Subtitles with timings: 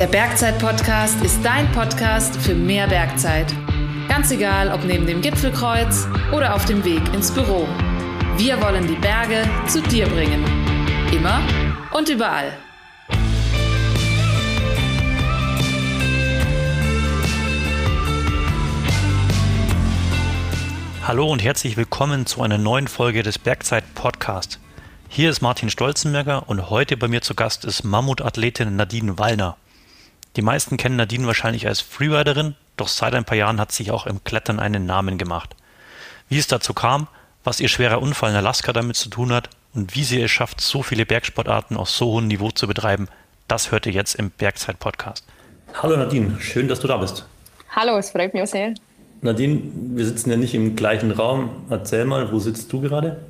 [0.00, 3.54] Der Bergzeit-Podcast ist dein Podcast für mehr Bergzeit.
[4.08, 7.68] Ganz egal, ob neben dem Gipfelkreuz oder auf dem Weg ins Büro.
[8.36, 10.44] Wir wollen die Berge zu dir bringen.
[11.12, 11.40] Immer
[11.92, 12.52] und überall.
[21.06, 24.58] Hallo und herzlich willkommen zu einer neuen Folge des Bergzeit Podcast.
[25.08, 29.56] Hier ist Martin Stolzenberger und heute bei mir zu Gast ist Mammutathletin Nadine Wallner.
[30.36, 33.92] Die meisten kennen Nadine wahrscheinlich als Freeriderin, doch seit ein paar Jahren hat sie sich
[33.92, 35.54] auch im Klettern einen Namen gemacht.
[36.28, 37.06] Wie es dazu kam,
[37.44, 40.60] was ihr schwerer Unfall in Alaska damit zu tun hat und wie sie es schafft,
[40.60, 43.06] so viele Bergsportarten auf so hohem Niveau zu betreiben,
[43.46, 45.24] das hört ihr jetzt im Bergzeit Podcast.
[45.80, 47.26] Hallo Nadine, schön, dass du da bist.
[47.70, 48.74] Hallo, es freut mich auch sehr.
[49.20, 49.60] Nadine,
[49.94, 51.64] wir sitzen ja nicht im gleichen Raum.
[51.70, 53.24] Erzähl mal, wo sitzt du gerade?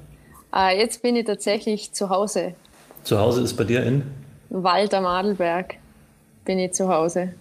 [0.54, 2.54] Äh, jetzt bin ich tatsächlich zu Hause.
[3.02, 4.04] Zu Hause ist bei dir in?
[4.48, 5.76] Wald am Adelberg
[6.44, 7.34] bin ich zu Hause.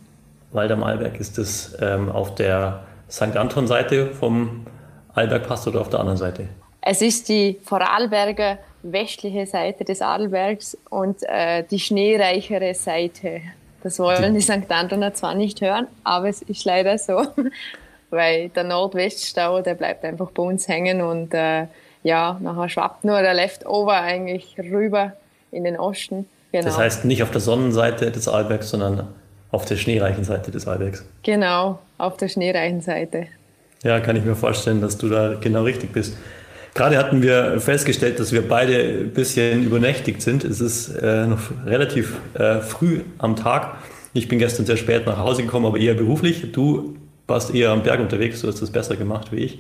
[0.52, 3.36] Wald am Arlberg, ist das ähm, auf der St.
[3.36, 4.66] Anton-Seite vom
[5.14, 6.48] Arlbergpass oder auf der anderen Seite?
[6.82, 13.42] Es ist die Vorarlberger westliche Seite des Adelbergs und äh, die schneereichere Seite.
[13.82, 14.70] Das wollen die St.
[14.70, 17.26] Antoner zwar nicht hören, aber es ist leider so,
[18.10, 21.68] weil der Nordweststau, der bleibt einfach bei uns hängen und äh,
[22.04, 25.14] ja, nachher schwappt nur der Leftover eigentlich rüber
[25.52, 26.28] in den Osten.
[26.54, 26.66] Genau.
[26.66, 29.08] Das heißt nicht auf der Sonnenseite des Arlbergs, sondern
[29.50, 31.04] auf der schneereichen Seite des Arlbergs.
[31.24, 33.26] Genau, auf der schneereichen Seite.
[33.84, 36.16] Ja, kann ich mir vorstellen, dass du da genau richtig bist.
[36.76, 40.44] Gerade hatten wir festgestellt, dass wir beide ein bisschen übernächtigt sind.
[40.44, 43.76] Es ist äh, noch relativ äh, früh am Tag.
[44.14, 46.52] Ich bin gestern sehr spät nach Hause gekommen, aber eher beruflich.
[46.52, 49.60] Du warst eher am Berg unterwegs, du hast das besser gemacht wie ich.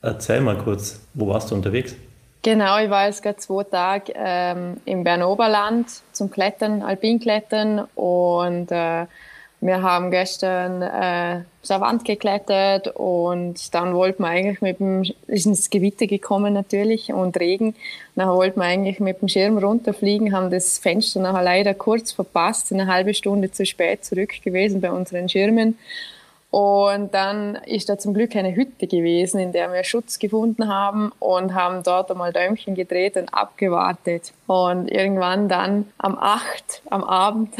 [0.00, 1.96] Erzähl mal kurz, wo warst du unterwegs?
[2.42, 9.04] Genau, ich war jetzt gerade zwei Tage ähm, im Bernoberland zum Klettern, Alpinklettern und äh,
[9.62, 15.44] wir haben gestern äh, zur Wand geklettert und dann wollten wir eigentlich mit dem, ist
[15.44, 17.74] ins Gewitter gekommen natürlich und Regen,
[18.16, 22.72] dann wollten wir eigentlich mit dem Schirm runterfliegen, haben das Fenster nachher leider kurz verpasst,
[22.72, 25.76] eine halbe Stunde zu spät zurück gewesen bei unseren Schirmen
[26.50, 31.12] und dann ist da zum Glück eine Hütte gewesen, in der wir Schutz gefunden haben
[31.20, 34.32] und haben dort einmal Däumchen gedreht und abgewartet.
[34.48, 37.54] Und irgendwann dann am 8 am Abend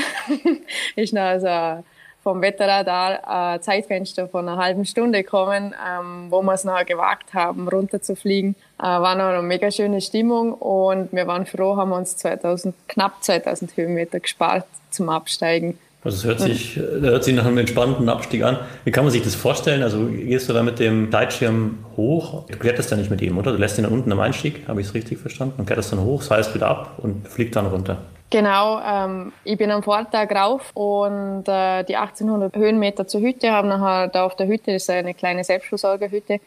[0.97, 1.85] ist noch also
[2.23, 7.33] vom Wetterradar ein Zeitfenster von einer halben Stunde gekommen, ähm, wo wir es noch gewagt
[7.33, 8.57] haben, runterzufliegen.
[8.79, 13.23] Äh, war noch eine mega schöne Stimmung und wir waren froh, haben uns 2000, knapp
[13.23, 15.79] 2000 Höhenmeter gespart zum Absteigen.
[16.03, 18.59] Also es hört sich, hört sich nach einem entspannten Abstieg an.
[18.85, 19.83] Wie kann man sich das vorstellen?
[19.83, 22.47] Also gehst du da mit dem Gleitschirm hoch?
[22.51, 23.53] Du kletterst ja nicht mit ihm, oder?
[23.53, 25.55] Du lässt ihn dann unten am Einstieg, habe ich es richtig verstanden?
[25.59, 27.99] Und kletterst dann hoch, seilst wieder ab und fliegt dann runter.
[28.31, 33.69] Genau, ähm, ich bin am Vortag rauf und äh, die 1800 Höhenmeter zur Hütte haben
[33.69, 36.39] nachher da auf der Hütte, das ist eine kleine Selbstversorgerhütte,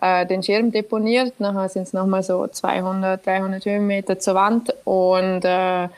[0.00, 1.38] äh, den Schirm deponiert.
[1.38, 5.88] Nachher sind es nochmal so 200, 300 Höhenmeter zur Wand und äh,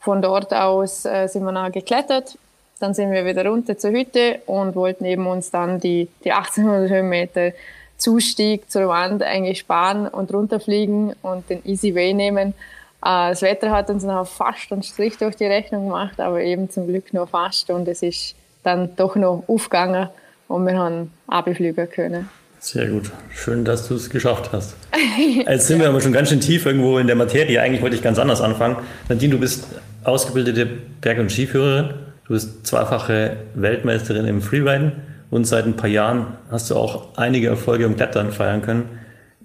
[0.00, 2.38] von dort aus äh, sind wir nachher geklettert.
[2.80, 6.90] Dann sind wir wieder runter zur Hütte und wollten eben uns dann die, die 1800
[6.90, 7.52] Höhenmeter
[7.96, 12.54] Zustieg zur Wand eigentlich sparen und runterfliegen und den Easy Way nehmen.
[13.02, 16.70] Äh, das Wetter hat uns noch fast einen Strich durch die Rechnung gemacht, aber eben
[16.70, 20.08] zum Glück nur fast und es ist dann doch noch aufgegangen
[20.46, 22.28] und wir haben abfliegen können.
[22.60, 23.10] Sehr gut.
[23.30, 24.74] Schön, dass du es geschafft hast.
[25.46, 27.60] Jetzt sind wir aber schon ganz schön tief irgendwo in der Materie.
[27.60, 28.76] Eigentlich wollte ich ganz anders anfangen.
[29.08, 29.66] Nadine, du bist
[30.04, 30.66] ausgebildete
[31.00, 31.94] Berg- und Skiführerin.
[32.26, 34.92] Du bist zweifache Weltmeisterin im Freeriden
[35.30, 38.98] und seit ein paar Jahren hast du auch einige Erfolge im Klettern feiern können.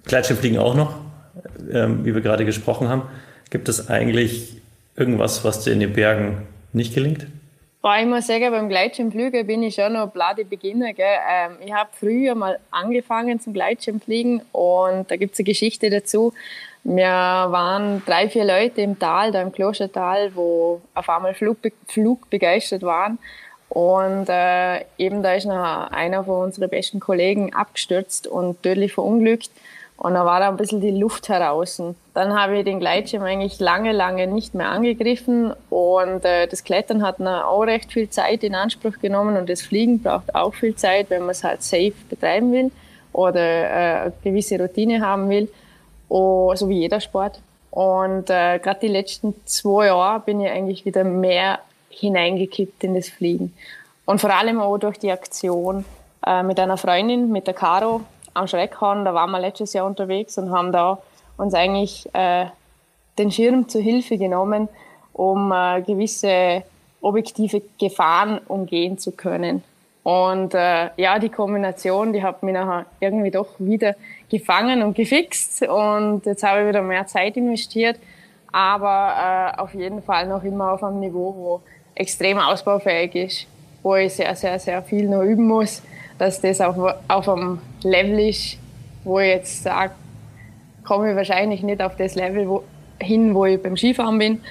[0.04, 0.96] Gleitschirmfliegen auch noch,
[1.72, 3.02] ähm, wie wir gerade gesprochen haben.
[3.50, 4.60] Gibt es eigentlich
[4.96, 7.26] irgendwas, was dir in den Bergen nicht gelingt?
[7.84, 10.94] Boah, ich muss sagen, beim Gleitschirmfliegen bin ich schon noch blade Beginner.
[10.94, 11.06] Gell?
[11.30, 16.32] Ähm, ich habe früher mal angefangen zum Gleitschirmfliegen und da gibt es eine Geschichte dazu.
[16.84, 22.82] Wir waren drei, vier Leute im Tal, da im Klostertal, wo auf einmal Flugbe flugbegeistert
[22.82, 23.18] waren.
[23.70, 29.50] Und äh, eben da ist noch einer von unseren besten Kollegen abgestürzt und tödlich verunglückt.
[29.96, 31.80] Und da war da ein bisschen die Luft heraus.
[32.12, 35.54] Dann habe ich den Gleitschirm eigentlich lange, lange nicht mehr angegriffen.
[35.70, 39.38] Und äh, das Klettern hat auch recht viel Zeit in Anspruch genommen.
[39.38, 42.70] Und das Fliegen braucht auch viel Zeit, wenn man es halt safe betreiben will
[43.14, 45.48] oder äh, eine gewisse Routine haben will
[46.08, 47.40] so wie jeder Sport.
[47.70, 51.58] Und äh, gerade die letzten zwei Jahre bin ich eigentlich wieder mehr
[51.88, 53.52] hineingekippt in das Fliegen.
[54.04, 55.84] Und vor allem auch durch die Aktion
[56.26, 58.02] äh, mit einer Freundin, mit der Caro
[58.32, 59.04] am Schreckhorn.
[59.04, 60.98] Da waren wir letztes Jahr unterwegs und haben da
[61.36, 62.46] uns eigentlich äh,
[63.18, 64.68] den Schirm zur Hilfe genommen,
[65.12, 66.62] um äh, gewisse
[67.00, 69.62] objektive Gefahren umgehen zu können.
[70.04, 73.96] Und äh, ja, die Kombination, die hat mich nachher irgendwie doch wieder
[74.30, 75.62] gefangen und gefixt.
[75.62, 77.98] Und jetzt habe ich wieder mehr Zeit investiert,
[78.52, 81.62] aber äh, auf jeden Fall noch immer auf einem Niveau, wo
[81.94, 83.46] extrem ausbaufähig ist,
[83.82, 85.82] wo ich sehr, sehr, sehr viel noch üben muss,
[86.18, 86.76] dass das auf,
[87.08, 88.58] auf einem Level ist,
[89.04, 89.92] wo ich jetzt sage,
[90.84, 92.62] komme ich wahrscheinlich nicht auf das Level wo,
[93.00, 94.42] hin, wo ich beim Skifahren bin,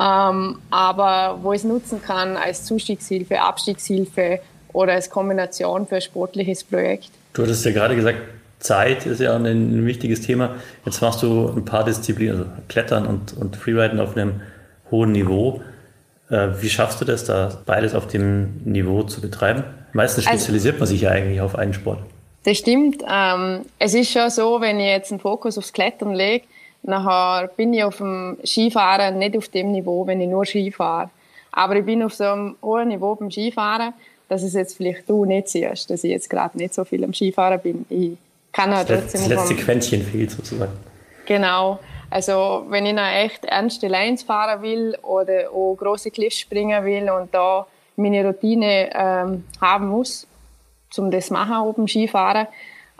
[0.00, 4.40] ähm, aber wo ich es nutzen kann als Zustiegshilfe, Abstiegshilfe
[4.72, 7.10] oder als Kombination für ein sportliches Projekt.
[7.32, 8.18] Du hattest ja gerade gesagt,
[8.58, 10.56] Zeit ist ja ein, ein wichtiges Thema.
[10.84, 14.40] Jetzt machst du ein paar Disziplinen, also Klettern und, und Freeriden auf einem
[14.90, 15.60] hohen Niveau.
[16.30, 19.64] Äh, wie schaffst du das, da beides auf dem Niveau zu betreiben?
[19.92, 21.98] Meistens also spezialisiert also, man sich ja eigentlich auf einen Sport.
[22.44, 23.02] Das stimmt.
[23.08, 26.44] Ähm, es ist schon so, wenn ich jetzt einen Fokus aufs Klettern lege,
[26.82, 31.10] nachher bin ich auf dem Skifahren nicht auf dem Niveau, wenn ich nur Ski fahre.
[31.52, 33.92] Aber ich bin auf so einem hohen Niveau beim Skifahren,
[34.32, 37.12] dass es jetzt vielleicht du nicht siehst, dass ich jetzt gerade nicht so viel am
[37.12, 37.84] Skifahren bin.
[37.90, 38.16] Ich
[38.50, 39.20] kann halt trotzdem...
[39.20, 40.72] Das letzte Quäntchen fehlt sozusagen.
[41.26, 41.78] Genau.
[42.08, 47.10] Also wenn ich noch echt ernste Lines fahren will oder auch große Cliffs springen will
[47.10, 50.26] und da meine Routine ähm, haben muss,
[50.96, 52.46] um das zu machen oben Skifahren,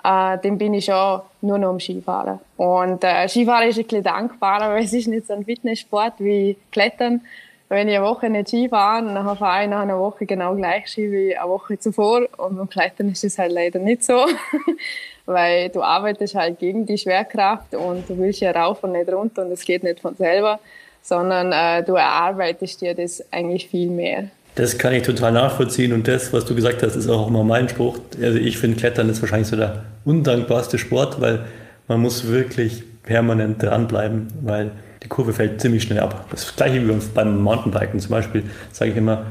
[0.05, 2.41] äh, dann bin ich schon nur noch am Skifahren.
[2.59, 6.59] Und äh, Skifahren ist ein bisschen dankbarer, weil es ist nicht so ein Fitnesssport wie
[6.71, 7.23] Klettern.
[7.73, 10.89] Wenn ich eine Woche nicht Ski fahre, dann fahre ich nach einer Woche genau gleich
[10.89, 12.29] Ski wie eine Woche zuvor.
[12.37, 14.27] Und beim Klettern ist es halt leider nicht so.
[15.25, 19.47] weil du arbeitest halt gegen die Schwerkraft und du willst ja rauf und nicht runter
[19.47, 20.61] und es geht nicht von selber,
[21.01, 24.25] sondern äh, du erarbeitest dir das eigentlich viel mehr.
[24.55, 27.71] Das kann ich total nachvollziehen und das, was du gesagt hast, ist auch immer mein
[27.71, 27.97] Spruch.
[28.21, 31.47] Also ich finde, Klettern ist wahrscheinlich so der undankbarste Sport, weil
[31.89, 34.73] man muss wirklich permanent dranbleiben, weil
[35.03, 36.27] die Kurve fällt ziemlich schnell ab.
[36.31, 39.27] Das gleiche wie beim Mountainbiken zum Beispiel, sage ich immer,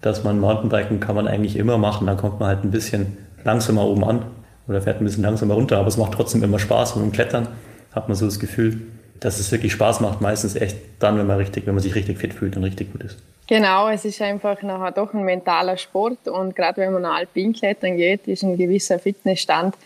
[0.00, 3.84] dass man Mountainbiken kann man eigentlich immer machen, dann kommt man halt ein bisschen langsamer
[3.84, 4.24] oben an
[4.68, 7.48] oder fährt ein bisschen langsamer runter, aber es macht trotzdem immer Spaß und beim Klettern
[7.92, 8.80] hat man so das Gefühl,
[9.20, 12.18] dass es wirklich Spaß macht, meistens echt dann, wenn man richtig, wenn man sich richtig
[12.18, 13.18] fit fühlt und richtig gut ist.
[13.46, 18.26] Genau, es ist einfach nachher doch ein mentaler Sport und gerade wenn man Alpinklettern geht,
[18.26, 19.76] ist ein gewisser Fitnessstand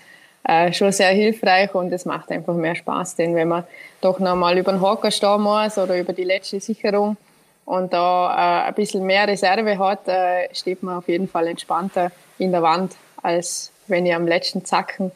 [0.46, 3.64] äh, schon sehr hilfreich und es macht einfach mehr Spaß, denn wenn man
[4.00, 7.16] doch nochmal über den Hocker stehen muss oder über die letzte Sicherung
[7.64, 12.12] und da äh, ein bisschen mehr Reserve hat, äh, steht man auf jeden Fall entspannter
[12.38, 15.10] in der Wand, als wenn ihr am letzten Zacken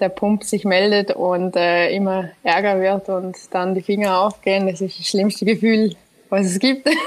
[0.00, 4.66] der Pump sich meldet und äh, immer ärger wird und dann die Finger aufgehen.
[4.66, 5.94] Das ist das schlimmste Gefühl,
[6.28, 6.88] was es gibt.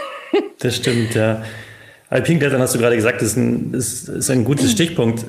[0.60, 1.44] Das stimmt, ja.
[2.10, 5.24] Alpinklettern hast du gerade gesagt, ist ein, ist, ist ein gutes Stichpunkt.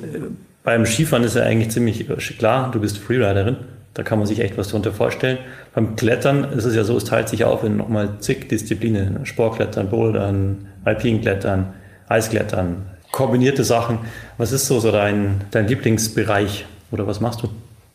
[0.67, 2.05] Beim Skifahren ist ja eigentlich ziemlich
[2.37, 3.55] klar, du bist Freeriderin.
[3.93, 5.37] Da kann man sich echt was darunter vorstellen.
[5.73, 9.25] Beim Klettern ist es ja so, es teilt sich auf in nochmal zig Disziplinen.
[9.25, 11.73] Sportklettern, Bouldern, Alpinklettern,
[12.09, 13.99] Eisklettern, kombinierte Sachen.
[14.37, 17.47] Was ist so, so dein, dein Lieblingsbereich oder was machst du?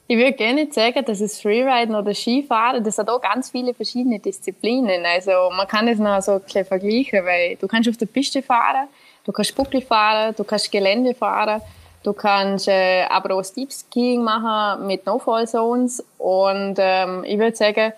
[0.08, 4.18] Ich würde gerne sagen, dass es Freeriden oder Skifahren, das hat auch ganz viele verschiedene
[4.18, 5.04] Disziplinen.
[5.04, 8.88] Also man kann es noch so ein vergleichen, weil du kannst auf der Piste fahren,
[9.26, 11.60] du kannst Buckel fahren, du kannst Gelände fahren,
[12.02, 17.56] du kannst äh, aber auch Steep Skiing machen mit No-Fall Zones und ähm, ich würde
[17.56, 17.92] sagen,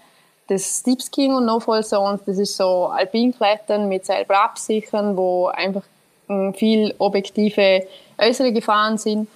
[0.48, 5.82] das Steep Skiing und No-Fall Zones, das ist so Alpinklettern mit selber absichern, wo einfach
[6.28, 7.86] äh, viel objektive
[8.18, 9.28] äußere Gefahren sind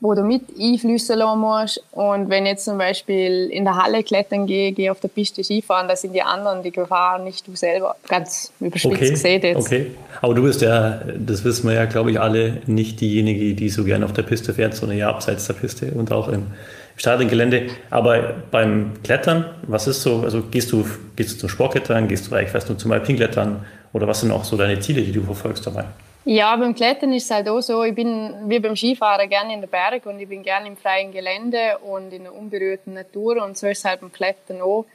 [0.00, 1.82] wo du mit einflüssen lassen musst.
[1.92, 5.42] Und wenn ich jetzt zum Beispiel in der Halle klettern gehe, gehe auf der Piste
[5.42, 7.96] Skifahren, da sind die anderen die Gefahr, nicht du selber.
[8.08, 9.66] Ganz überspitzt okay, gesehen jetzt.
[9.66, 9.86] Okay,
[10.20, 13.84] aber du bist ja, das wissen wir ja, glaube ich, alle, nicht diejenige, die so
[13.84, 16.48] gerne auf der Piste fährt, sondern ja abseits der Piste und auch im
[16.96, 17.68] Stadiongelände.
[17.90, 20.84] Aber beim Klettern, was ist so, also gehst du,
[21.14, 24.44] gehst du zum Sportklettern, gehst du vielleicht fast nur zum Alpinklettern oder was sind auch
[24.44, 25.84] so deine Ziele, die du verfolgst dabei?
[26.28, 29.60] Ja, beim Klettern ist es halt auch so, ich bin wie beim Skifahren gerne in
[29.60, 33.56] den Berg und ich bin gerne im freien Gelände und in der unberührten Natur und
[33.56, 34.86] so ist es halt beim Klettern auch,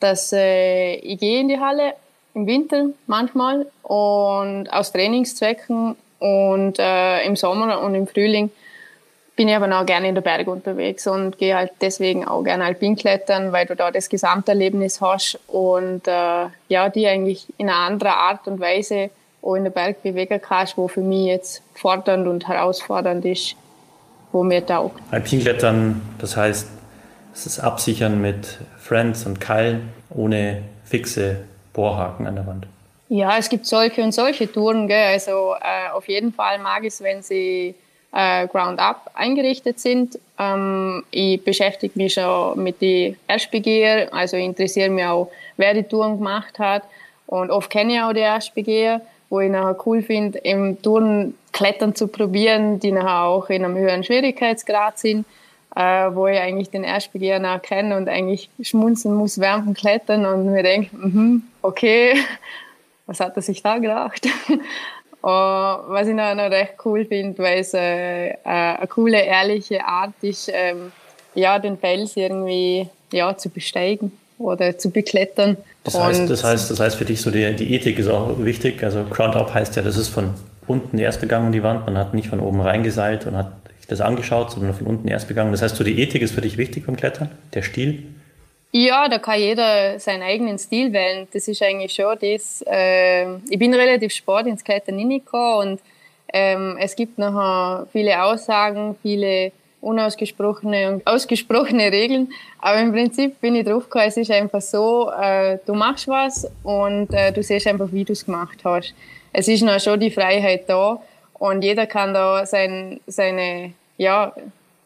[0.00, 1.94] dass äh, ich gehe in die Halle
[2.34, 8.50] im Winter manchmal und aus Trainingszwecken und äh, im Sommer und im Frühling
[9.36, 12.64] bin ich aber auch gerne in den Berg unterwegs und gehe halt deswegen auch gerne
[12.64, 18.14] Alpinklettern, weil du da das Gesamterlebnis hast und äh, ja, die eigentlich in einer anderen
[18.14, 19.10] Art und Weise
[19.42, 23.56] auch in den Berg bewegen kannst, wo für mich jetzt fordernd und herausfordernd ist,
[24.30, 25.00] wo mir taugt.
[25.10, 26.68] Alpinklettern, das heißt,
[27.34, 32.66] es ist Absichern mit Friends und Keilen ohne fixe Bohrhaken an der Wand.
[33.08, 34.88] Ja, es gibt solche und solche Touren.
[34.88, 35.06] Gell?
[35.12, 37.74] Also äh, auf jeden Fall mag ich es, wenn sie
[38.12, 40.18] äh, Ground-up eingerichtet sind.
[40.38, 46.18] Ähm, ich beschäftige mich schon mit den Erstbegeher, also interessiere mich auch, wer die Touren
[46.18, 46.84] gemacht hat.
[47.26, 49.00] Und oft kenne ich auch die Erstbegeher
[49.32, 53.76] wo ich nachher cool finde, im Touren Klettern zu probieren, die nachher auch in einem
[53.76, 55.24] höheren Schwierigkeitsgrad sind,
[55.74, 60.26] äh, wo ich eigentlich den Erstbegehr nach kenne und eigentlich schmunzeln muss während dem Klettern
[60.26, 62.14] und mir denke, mm okay,
[63.06, 64.26] was hat er sich da gedacht?
[64.50, 64.58] uh,
[65.22, 70.12] was ich noch, noch recht cool finde, weil es äh, äh, eine coole, ehrliche Art
[70.20, 70.92] ist, ähm,
[71.34, 75.56] ja, den Fels irgendwie ja, zu besteigen oder zu beklettern.
[75.84, 78.82] Das heißt, das heißt, das heißt für dich so die, die Ethik ist auch wichtig.
[78.82, 80.34] Also Ground Up heißt ja, das ist von
[80.66, 81.86] unten erst begangen die Wand.
[81.86, 85.28] Man hat nicht von oben reingeseilt und hat sich das angeschaut, sondern von unten erst
[85.28, 85.52] begangen.
[85.52, 88.04] Das heißt, so die Ethik ist für dich wichtig beim Klettern, der Stil.
[88.74, 91.28] Ja, da kann jeder seinen eigenen Stil wählen.
[91.32, 92.64] Das ist eigentlich schon das.
[92.66, 95.80] Äh, ich bin relativ spät ins Klettern hineingekommen und
[96.32, 102.32] ähm, es gibt nachher viele Aussagen, viele unausgesprochene und ausgesprochene Regeln.
[102.58, 106.50] Aber im Prinzip bin ich drauf gekommen, es ist einfach so, äh, du machst was
[106.62, 108.94] und äh, du siehst einfach, wie du es gemacht hast.
[109.34, 111.02] Es ist noch schon die Freiheit da
[111.34, 114.32] und jeder kann da sein, seine, ja,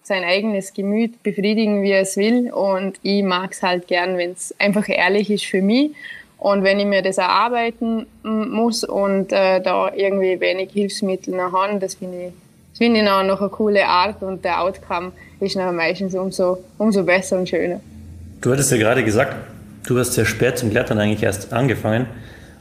[0.02, 2.52] sein eigenes Gemüt befriedigen, wie er es will.
[2.52, 5.90] Und ich mag es halt gern, wenn es einfach ehrlich ist für mich.
[6.38, 11.78] Und wenn ich mir das erarbeiten muss und äh, da irgendwie wenig Hilfsmittel noch habe,
[11.78, 12.45] das finde ich
[12.76, 17.04] das finde ich noch eine coole Art und der Outcome ist nachher meistens umso, umso
[17.04, 17.80] besser und schöner.
[18.42, 19.34] Du hattest ja gerade gesagt,
[19.86, 22.04] du hast sehr spät zum Klettern eigentlich erst angefangen.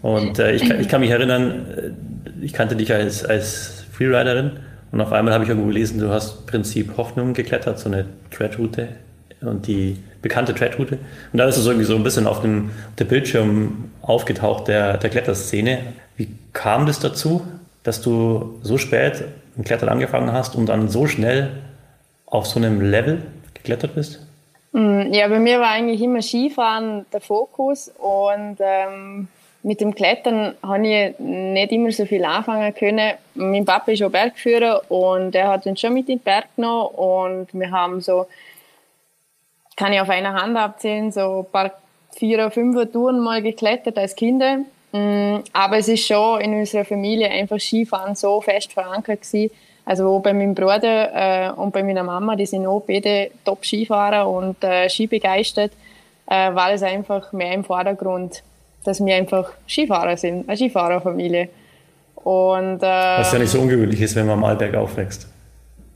[0.02, 4.52] Und äh, ich, ich kann mich erinnern, äh, ich kannte dich als, als Freeriderin
[4.94, 8.88] und auf einmal habe ich irgendwo gelesen, du hast Prinzip Hoffnung geklettert, so eine Treadroute
[9.42, 10.98] und die bekannte Treadroute.
[11.34, 15.10] Und da ist es irgendwie so ein bisschen auf dem der Bildschirm aufgetaucht, der, der
[15.10, 15.80] Kletterszene.
[16.16, 17.46] Wie kam das dazu,
[17.84, 19.26] dass du so spät
[19.64, 21.52] Klettern angefangen hast und dann so schnell
[22.26, 24.26] auf so einem Level geklettert bist?
[24.72, 29.28] Mm, ja, bei mir war eigentlich immer Skifahren der Fokus und ähm,
[29.64, 33.14] mit dem Klettern habe ich nicht immer so viel anfangen können.
[33.34, 36.88] Mein Papa ist auch Bergführer und er hat uns schon mit in den Berg genommen
[36.94, 38.28] und wir haben so,
[39.76, 41.72] kann ich auf einer Hand abzählen, so ein paar
[42.16, 44.60] vier oder fünf Touren mal geklettert als Kinder.
[44.92, 49.52] Mm, aber es ist schon in unserer Familie einfach Skifahren so fest verankert gewesen.
[49.86, 54.64] Also bei meinem Bruder äh, und bei meiner Mama, die sind auch beide Top-Skifahrer und
[54.64, 55.72] äh, skibegeistert,
[56.28, 58.42] äh, war es einfach mehr im Vordergrund,
[58.84, 61.50] dass wir einfach Skifahrer sind, eine Skifahrerfamilie.
[62.16, 65.30] Und, äh, Was ja nicht so ungewöhnlich ist, wenn man am Arlberg aufwächst.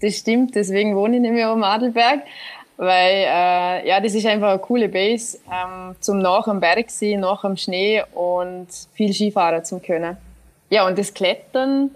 [0.02, 2.20] Das stimmt, deswegen wohne ich nämlich auch am Adelberg
[2.80, 7.20] weil äh, ja, das ist einfach eine coole Base ähm, zum nach am Berg sein,
[7.20, 10.16] nach am Schnee und viel Skifahren zu können.
[10.70, 11.92] Ja, und das Klettern,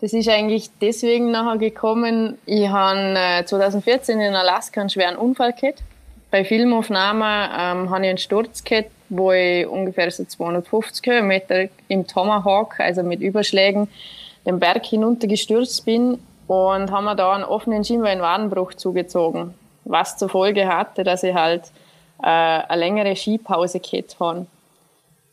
[0.00, 2.36] das ist eigentlich deswegen nachher gekommen.
[2.46, 5.84] Ich habe äh, 2014 in Alaska einen schweren Unfall gehabt.
[6.32, 12.08] Bei Filmaufnahmen ähm, habe ich einen Sturz gehabt, wo ich ungefähr so 250 Höhenmeter im
[12.08, 13.86] Tomahawk, also mit Überschlägen,
[14.44, 20.66] den Berg hinuntergestürzt bin und haben mir da einen offenen Schienbeinwadenbruch zugezogen was zur Folge
[20.66, 21.64] hatte, dass ich halt
[22.22, 24.46] äh, eine längere Skipause gehabt habe.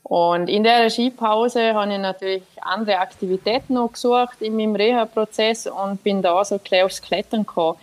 [0.04, 6.04] Und in der Skipause habe ich natürlich andere Aktivitäten noch gesucht in meinem Reha-Prozess und
[6.04, 7.78] bin da so gleich aufs Klettern gekommen,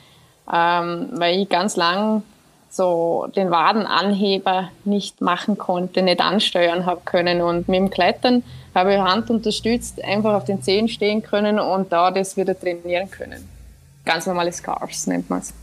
[0.52, 2.22] ähm, weil ich ganz lang
[2.70, 7.40] so den Wadenanheber nicht machen konnte, nicht ansteuern habe können.
[7.40, 8.44] Und mit dem Klettern
[8.74, 13.10] habe ich Hand unterstützt, einfach auf den Zehen stehen können und da das wieder trainieren
[13.10, 13.48] können.
[14.04, 15.54] Ganz normale Scarves nennt man es.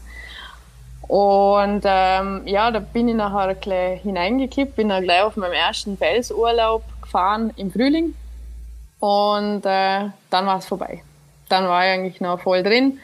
[1.07, 5.97] Und ähm, ja, da bin ich nachher gleich hineingekippt, bin dann gleich auf meinem ersten
[5.97, 8.15] Felsurlaub gefahren im Frühling.
[8.99, 11.03] Und äh, dann war es vorbei.
[11.49, 12.99] Dann war ich eigentlich noch voll drin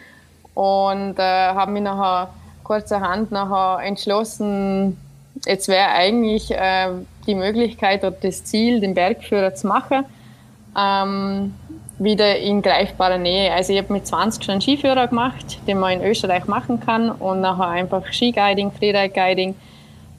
[0.55, 2.29] und äh, habe mich nachher
[2.63, 4.98] kurzerhand nachher entschlossen,
[5.46, 6.89] jetzt wäre eigentlich äh,
[7.27, 10.05] die Möglichkeit oder das Ziel, den Bergführer zu machen.
[10.77, 11.53] Ähm,
[12.03, 13.53] wieder in greifbarer Nähe.
[13.53, 17.41] Also ich habe mit 20 schon Skiführer gemacht, den man in Österreich machen kann und
[17.41, 19.51] nachher einfach Skiguiding, Freeride-Guiding,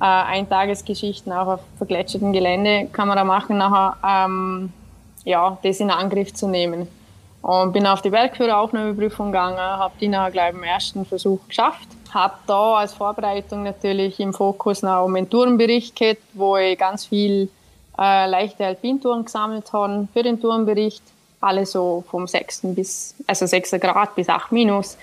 [0.00, 4.72] äh, Eintagesgeschichten auch auf vergletschertem Gelände kann man da machen, nachher ähm,
[5.24, 6.86] ja, das in Angriff zu nehmen.
[7.42, 11.88] Und bin auf die Bergführeraufnahmeprüfung gegangen, habe die nachher gleich im ersten Versuch geschafft.
[12.14, 17.06] Habe da als Vorbereitung natürlich im Fokus noch um einen Tourenbericht gehabt, wo ich ganz
[17.06, 17.48] viel
[17.98, 21.02] äh, leichte Alpintouren gesammelt habe für den Tourenbericht
[21.42, 22.61] alle so vom 6.
[22.64, 24.96] bis, also 6 Grad bis 8 minus,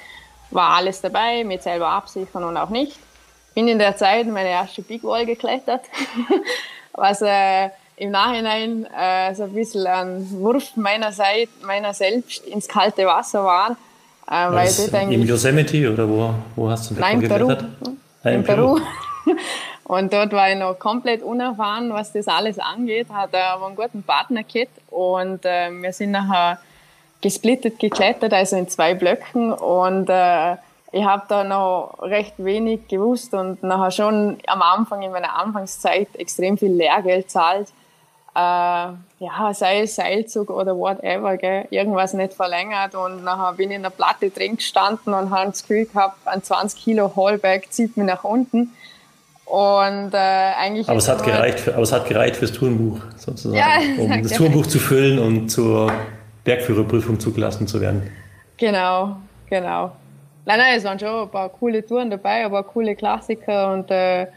[0.52, 2.98] war alles dabei, mit selber absichern und auch nicht.
[3.54, 5.82] Bin in der Zeit meine erste Big Wall geklettert,
[6.94, 12.68] was äh, im Nachhinein äh, so ein bisschen ein Wurf meiner Seite, meiner selbst ins
[12.68, 13.72] kalte Wasser war.
[14.28, 17.52] Äh, weil Im Yosemite oder wo, wo hast du Nein, Peru.
[18.24, 18.80] Ah, in Peru.
[19.90, 24.04] Und dort war ich noch komplett unerfahren, was das alles angeht, hatte aber einen guten
[24.04, 24.70] Partner gehabt.
[24.92, 26.60] Und äh, wir sind nachher
[27.22, 29.52] gesplittet geklettert, also in zwei Blöcken.
[29.52, 30.58] Und äh,
[30.92, 36.10] ich habe da noch recht wenig gewusst und nachher schon am Anfang in meiner Anfangszeit
[36.14, 37.70] extrem viel Lehrgeld zahlt.
[38.36, 42.94] Äh, ja, sei es Seilzug oder whatever, gell, irgendwas nicht verlängert.
[42.94, 46.44] Und nachher bin ich in der Platte drin gestanden und habe das Gefühl gehabt, ein
[46.44, 48.76] 20 Kilo Hallback zieht mich nach unten.
[49.50, 50.88] Und äh, eigentlich.
[50.88, 54.34] Aber es hat gereicht, für, aber es hat gereicht fürs Tourenbuch sozusagen, ja, um das
[54.34, 55.92] Tourenbuch zu füllen und zur
[56.44, 58.04] Bergführerprüfung zugelassen zu werden.
[58.58, 59.18] Genau,
[59.50, 59.92] genau.
[60.46, 64.28] Nein, nein, es waren schon ein paar coole Touren dabei, aber coole Klassiker und äh,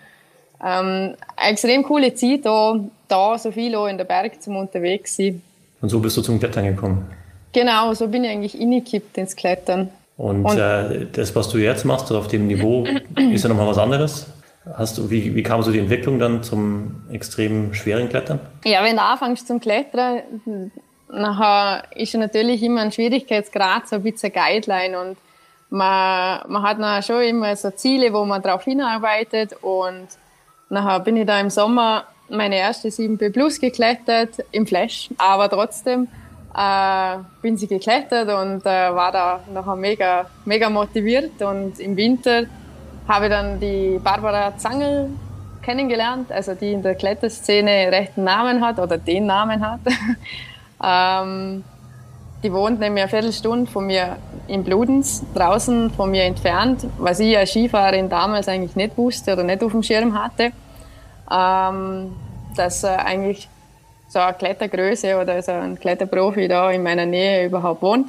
[0.64, 5.42] ähm, extrem coole Zeit, da, da so viel auch in der Berg zum unterwegs sein.
[5.82, 7.10] Und so bist du zum Klettern gekommen?
[7.52, 9.90] Genau, so bin ich eigentlich ingekippt ins Klettern.
[10.16, 12.86] Und, und äh, das, was du jetzt machst, auf dem Niveau,
[13.32, 14.26] ist ja nochmal was anderes?
[14.74, 18.38] Hast du, wie, wie kam so die Entwicklung dann zum extrem schweren Klettern?
[18.64, 20.70] Ja, wenn du anfängst zum Klettern,
[21.08, 25.16] nachher ist natürlich immer ein Schwierigkeitsgrad so ein bisschen eine Guideline und
[25.70, 30.06] man, man hat dann schon immer so Ziele, wo man darauf hinarbeitet und
[30.68, 36.06] nachher bin ich da im Sommer meine erste 7B Plus geklettert im Flash, aber trotzdem
[36.56, 42.44] äh, bin sie geklettert und äh, war da nachher mega, mega motiviert und im Winter
[43.08, 45.10] habe dann die Barbara Zangel
[45.62, 49.80] kennengelernt, also die in der Kletterszene rechten Namen hat oder den Namen hat.
[50.84, 51.64] ähm,
[52.42, 54.16] die wohnt nämlich eine Viertelstunde von mir
[54.48, 59.44] in Bludenz, draußen von mir entfernt, was ich als Skifahrerin damals eigentlich nicht wusste oder
[59.44, 60.50] nicht auf dem Schirm hatte,
[61.30, 62.16] ähm,
[62.56, 63.48] dass äh, eigentlich
[64.08, 68.08] so eine Klettergröße oder so ein Kletterprofi da in meiner Nähe überhaupt wohnt.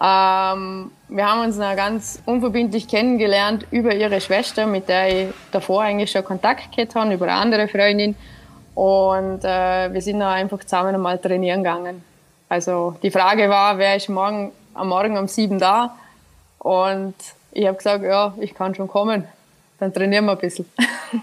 [0.00, 5.82] Ähm, wir haben uns dann ganz unverbindlich kennengelernt über ihre Schwester, mit der ich davor
[5.82, 8.16] eigentlich schon Kontakt gehabt habe, über eine andere Freundin.
[8.74, 12.02] Und äh, wir sind dann einfach zusammen einmal trainieren gegangen.
[12.48, 15.96] Also die Frage war, wer ist morgen, am Morgen um sieben da?
[16.58, 17.14] Und
[17.52, 19.24] ich habe gesagt, ja, ich kann schon kommen.
[19.78, 20.66] Dann trainieren wir ein bisschen.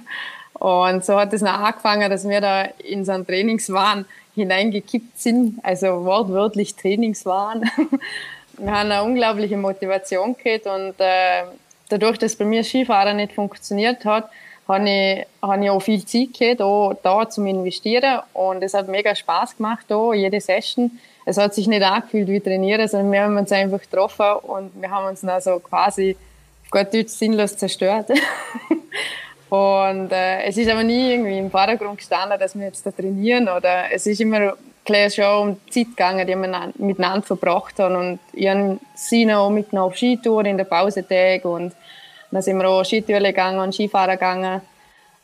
[0.53, 5.59] Und so hat es dann angefangen, dass wir da in so einen Trainingswahn hineingekippt sind,
[5.63, 7.69] also wortwörtlich Trainingswahn.
[8.61, 11.43] wir haben eine unglaubliche Motivation gehabt und äh,
[11.89, 14.29] dadurch, dass bei mir Skifahren nicht funktioniert hat,
[14.67, 18.87] habe ich, hab ich auch viel Zeit gehabt, auch da zum Investieren und es hat
[18.87, 20.99] mega Spaß gemacht, auch, jede Session.
[21.25, 24.89] Es hat sich nicht angefühlt wie trainieren, sondern wir haben uns einfach getroffen und wir
[24.89, 26.15] haben uns dann so quasi
[26.63, 28.09] auf Gott Deutsch sinnlos zerstört.
[29.49, 33.49] und äh, es ist aber nie irgendwie im Vordergrund gestanden, dass wir jetzt da trainieren
[33.49, 34.53] oder es ist immer
[34.85, 37.95] klar schon um die Zeit gegangen, die wir miteinander verbracht haben.
[37.95, 41.73] Und ich habe sie noch mit auf Skitour in der Pausetag und
[42.31, 44.61] dann sind wir auch Skitouren gegangen und Skifahren gegangen.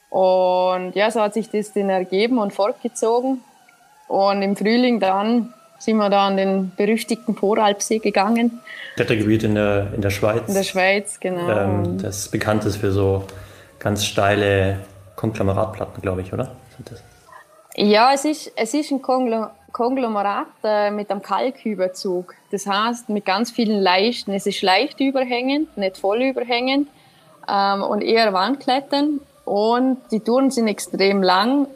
[0.10, 3.42] Und ja, so hat sich das dann ergeben und fortgezogen.
[4.08, 8.62] Und im Frühling dann sind wir da an den berüchtigten Voralpsee gegangen.
[8.96, 10.48] Klettergebiet in der, in der Schweiz.
[10.48, 11.50] In der Schweiz, genau.
[11.50, 13.26] Ähm, das bekannt ist für so
[13.80, 14.80] ganz steile
[15.16, 16.52] Konglomeratplatten, glaube ich, oder?
[17.80, 22.34] Ja, es ist, es ist ein Konglomerat äh, mit einem Kalküberzug.
[22.50, 26.88] Das heißt, mit ganz vielen leichten, es ist leicht überhängend, nicht voll überhängend
[27.48, 29.20] ähm, und eher Wandklettern.
[29.46, 31.68] Und die Touren sind extrem lang.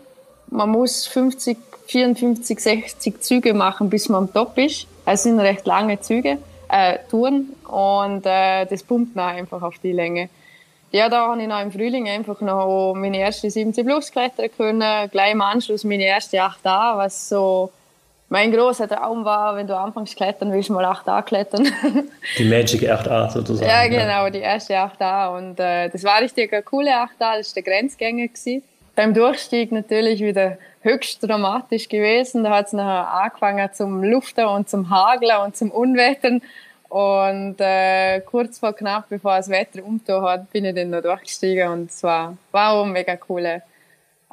[0.47, 4.87] Man muss 50, 54, 60 Züge machen, bis man am Top ist.
[5.05, 10.29] Es sind recht lange Züge, äh, Touren und äh, das pumpt einfach auf die Länge
[10.91, 15.09] ja, da habe ich noch im Frühling einfach noch meine erste 70 Plus klettern können.
[15.09, 17.71] Gleich im Anschluss meine erste 8a, was so
[18.31, 21.67] mein großer Traum war, wenn du anfängst klettern willst, mal 8a klettern.
[22.37, 23.69] Die Magic 8a sozusagen.
[23.69, 25.37] Ja, genau, die erste 8a.
[25.37, 28.27] Und äh, das war richtig eine coole 8a, das war der Grenzgänger.
[28.29, 28.63] Gewesen.
[28.95, 32.45] Beim Durchstieg natürlich wieder höchst dramatisch gewesen.
[32.45, 36.41] Da hat es nachher angefangen zum Luften und zum Hageln und zum Unwettern.
[36.91, 41.69] Und äh, kurz vor knapp, bevor das Wetter umgetan hat, bin ich dann noch durchgestiegen
[41.69, 43.61] und es war, auch ein mega cooler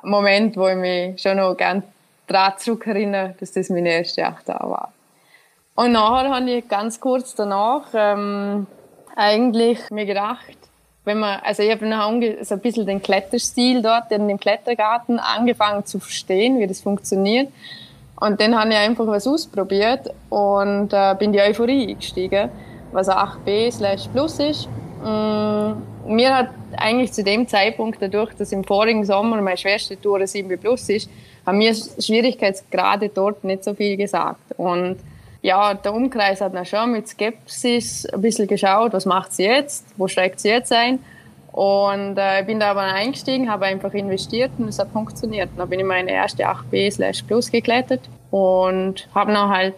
[0.02, 1.84] Moment, wo ich mich schon noch gerne
[2.26, 4.92] daran zurückerinnere, dass das meine erste Achterbahn war.
[5.76, 8.66] Und nachher habe ich ganz kurz danach ähm,
[9.14, 10.58] eigentlich mir gedacht,
[11.04, 15.20] wenn man, also ich habe nachher so ein bisschen den Kletterstil dort in dem Klettergarten
[15.20, 17.52] angefangen zu verstehen, wie das funktioniert.
[18.20, 22.50] Und dann habe ich einfach was ausprobiert und äh, bin die Euphorie eingestiegen,
[22.92, 24.68] was 8b slash plus ist.
[25.02, 30.18] Mm, mir hat eigentlich zu dem Zeitpunkt, dadurch, dass im vorigen Sommer meine schwerste Tour
[30.18, 31.08] 7b plus ist,
[31.46, 34.40] haben mir Schwierigkeitsgrade dort nicht so viel gesagt.
[34.56, 34.96] Und
[35.40, 39.86] ja, der Umkreis hat dann schon mit Skepsis ein bisschen geschaut, was macht sie jetzt,
[39.96, 40.98] wo steigt sie jetzt ein.
[41.58, 45.48] Und äh, bin da aber eingestiegen, habe einfach investiert und es hat funktioniert.
[45.56, 49.74] Dann bin ich meine erste 8B slash Plus geklettert und habe dann halt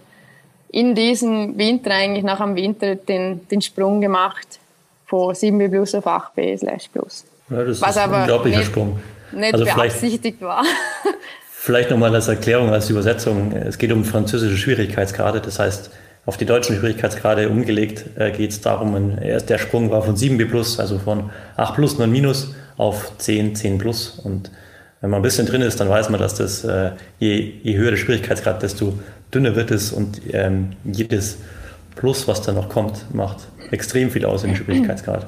[0.68, 4.58] in diesem Winter, eigentlich nach dem Winter, den, den Sprung gemacht
[5.06, 7.24] von 7B Plus auf 8B slash Plus.
[7.48, 9.00] Ja, das Was ist ein unglaublicher nicht, Sprung.
[9.32, 10.62] Nicht also beabsichtigt war.
[11.50, 13.52] Vielleicht nochmal als Erklärung, als Übersetzung.
[13.52, 15.40] Es geht um französische Schwierigkeitsgrade.
[15.40, 15.90] Das heißt,
[16.26, 20.78] auf die deutschen Schwierigkeitsgrade umgelegt äh, geht es darum, der Sprung war von 7B plus,
[20.78, 24.20] also von 8 plus, 9 minus auf 10, 10 plus.
[24.22, 24.50] Und
[25.00, 27.90] wenn man ein bisschen drin ist, dann weiß man, dass das äh, je, je höher
[27.90, 28.98] der Schwierigkeitsgrad, desto
[29.34, 31.38] dünner wird es und ähm, jedes
[31.96, 35.26] Plus, was da noch kommt, macht extrem viel aus im Schwierigkeitsgrad.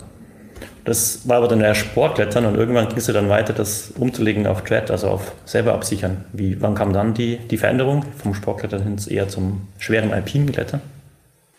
[0.85, 4.65] Das war aber dann eher Sportklettern und irgendwann ging es dann weiter, das umzulegen auf
[4.65, 6.25] Thread, also auf selber absichern.
[6.33, 10.81] Wie, wann kam dann die, die Veränderung vom Sportklettern hin eher zum schweren alpinen Klettern?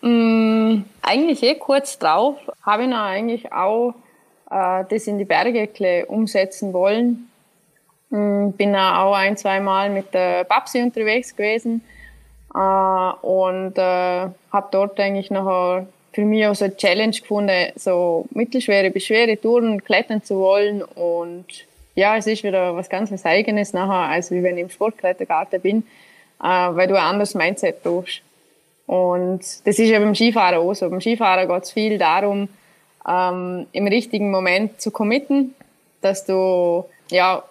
[0.02, 3.94] Mm, eigentlich eh kurz drauf habe ich noch eigentlich auch
[4.50, 7.30] äh, das in die Berge umsetzen wollen.
[8.10, 11.80] Mm, bin auch ein, zwei Mal mit der Babsi unterwegs gewesen
[12.54, 18.26] äh, und äh, habe dort eigentlich noch für mich auch so eine Challenge gefunden, so
[18.30, 20.82] mittelschwere bis schwere Touren klettern zu wollen.
[20.82, 21.46] Und
[21.96, 25.78] ja, es ist wieder was ganz was Eigenes nachher, als wenn ich im Sportklettergarten bin,
[26.40, 28.22] äh, weil du ein anderes Mindset brauchst.
[28.86, 30.88] Und das ist ja beim Skifahren auch so.
[30.88, 32.48] Beim Skifahren geht es viel darum,
[33.08, 35.54] ähm, im richtigen Moment zu committen,
[36.00, 37.42] dass du ja,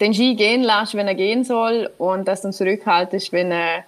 [0.00, 3.84] den Ski gehen lässt, wenn er gehen soll und dass du zurückhaltest, wenn er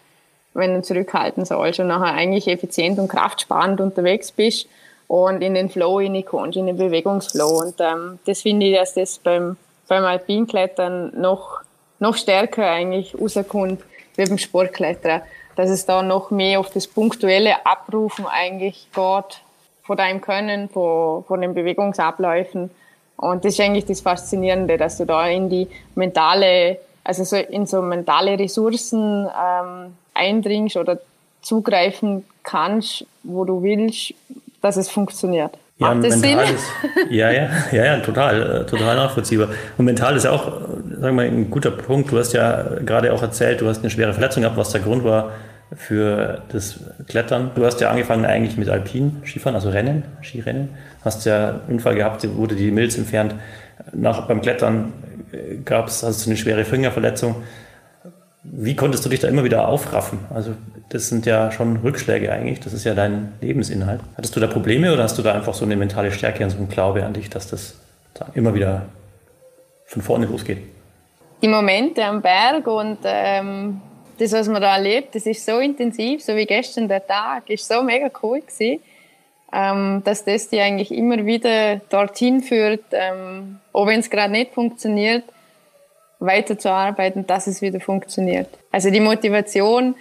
[0.55, 4.69] wenn du zurückhalten sollst und nachher eigentlich effizient und kraftsparend unterwegs bist
[5.09, 7.61] und in den Flow hineinkommst, in den Bewegungsflow.
[7.61, 9.57] Und ähm, das finde ich, dass das beim,
[9.89, 11.61] beim Alpinklettern noch,
[11.99, 13.83] noch stärker eigentlich rauskommt
[14.17, 15.23] wie beim Sportklettern.
[15.57, 19.41] Dass es da noch mehr auf das punktuelle Abrufen eigentlich geht
[19.83, 22.71] von deinem Können, von, von den Bewegungsabläufen.
[23.17, 27.67] Und das ist eigentlich das Faszinierende, dass du da in die mentale, also so in
[27.67, 30.99] so mentale Ressourcen ähm, eindringst oder
[31.43, 34.15] zugreifen kannst, wo du willst,
[34.61, 35.59] dass es funktioniert.
[35.79, 36.39] Ja, Macht das Sinn?
[36.39, 36.65] Ist,
[37.11, 39.49] ja, ja, ja, ja, total, äh, total nachvollziehbar.
[39.77, 42.13] Und mental ist ja auch, sagen wir mal, ein guter Punkt.
[42.13, 45.03] Du hast ja gerade auch erzählt, du hast eine schwere Verletzung gehabt, was der Grund
[45.03, 45.33] war
[45.75, 47.51] für das Klettern.
[47.55, 50.69] Du hast ja angefangen eigentlich mit Alpin Skifahren, also Rennen, Skirennen.
[51.05, 53.35] Hast ja einen Unfall gehabt, wurde die Milz entfernt.
[53.93, 54.93] Nach, beim Klettern
[55.33, 57.37] äh, gab es, hast du eine schwere Fingerverletzung.
[58.45, 60.21] Wie konntest du dich da immer wieder aufraffen?
[60.35, 60.55] Also
[60.89, 64.01] das sind ja schon Rückschläge eigentlich, das ist ja dein Lebensinhalt.
[64.17, 66.59] Hattest du da Probleme oder hast du da einfach so eine mentale Stärke und so
[66.59, 67.77] einen Glaube an dich, dass das
[68.35, 68.87] immer wieder
[69.87, 70.59] von vorne losgeht?
[71.41, 73.81] Die Momente am Berg und ähm,
[74.19, 77.67] das, was man da erlebt, das ist so intensiv, so wie gestern der Tag, ist
[77.67, 78.81] so mega cool gewesen,
[79.53, 84.53] ähm, dass das die eigentlich immer wieder dorthin führt, ähm, auch wenn es gerade nicht
[84.53, 85.25] funktioniert,
[86.25, 88.49] weiterzuarbeiten, dass es wieder funktioniert.
[88.71, 89.95] Also die Motivation,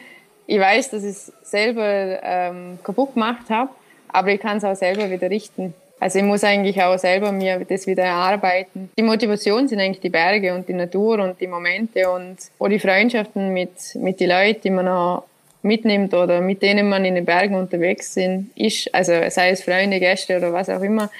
[0.48, 3.70] ich weiß, dass ich es selber ähm, kaputt gemacht habe,
[4.10, 5.74] aber ich kann es auch selber wieder richten.
[6.00, 8.90] Also ich muss eigentlich auch selber mir das wieder erarbeiten.
[8.98, 12.80] Die Motivation sind eigentlich die Berge und die Natur und die Momente und auch die
[12.80, 15.24] Freundschaften mit, mit den Leuten, die man auch
[15.62, 20.00] mitnimmt oder mit denen man in den Bergen unterwegs sind, ist, also sei es Freunde,
[20.00, 21.12] Gäste oder was auch immer,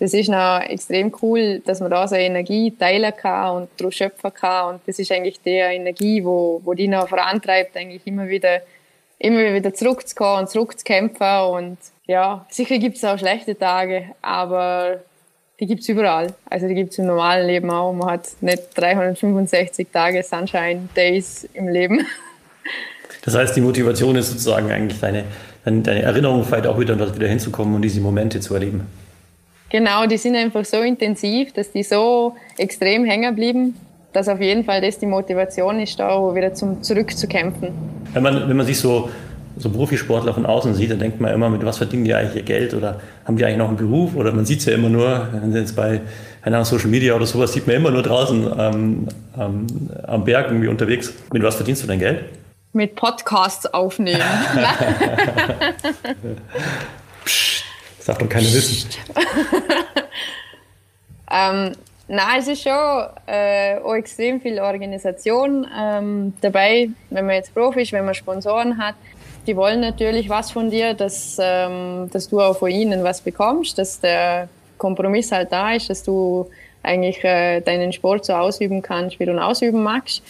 [0.00, 4.32] das ist noch extrem cool, dass man da so Energie teilen kann und daraus schöpfen
[4.32, 4.74] kann.
[4.74, 8.62] Und das ist eigentlich die Energie, wo, wo die noch vorantreibt, eigentlich immer wieder,
[9.18, 11.40] immer wieder zurückzukommen und zurückzukämpfen.
[11.50, 15.00] Und ja, sicher gibt es auch schlechte Tage, aber
[15.60, 16.32] die gibt es überall.
[16.48, 17.92] Also die gibt es im normalen Leben auch.
[17.92, 22.06] Man hat nicht 365 Tage Sunshine Days im Leben.
[23.22, 25.24] Das heißt, die Motivation ist sozusagen eigentlich deine,
[25.62, 28.86] deine Erinnerung, vielleicht auch wieder wieder hinzukommen und diese Momente zu erleben.
[29.70, 33.76] Genau, die sind einfach so intensiv, dass die so extrem hängen blieben,
[34.12, 37.68] dass auf jeden Fall das die Motivation ist, da wieder zum zurückzukämpfen.
[38.12, 39.08] Wenn man, wenn man sich so,
[39.56, 42.42] so Profisportler von außen sieht, dann denkt man immer, mit was verdienen die eigentlich ihr
[42.42, 45.28] Geld oder haben die eigentlich noch einen Beruf oder man sieht es ja immer nur,
[45.32, 46.00] wenn sie jetzt bei
[46.42, 49.06] einer Social Media oder sowas sieht man immer nur draußen ähm,
[49.38, 49.66] ähm,
[50.04, 51.14] am Berg irgendwie unterwegs.
[51.32, 52.24] Mit was verdienst du dein Geld?
[52.72, 54.20] Mit Podcasts aufnehmen.
[57.24, 57.69] Psst.
[58.10, 58.90] Darf doch keiner wissen.
[61.30, 61.76] ähm,
[62.08, 67.82] nein, es ist schon äh, auch extrem viel Organisation ähm, dabei, wenn man jetzt Profi
[67.82, 68.96] ist, wenn man Sponsoren hat.
[69.46, 73.78] Die wollen natürlich was von dir, dass, ähm, dass du auch von ihnen was bekommst,
[73.78, 76.50] dass der Kompromiss halt da ist, dass du
[76.82, 80.20] eigentlich äh, deinen Sport so ausüben kannst, wie du ihn ausüben magst.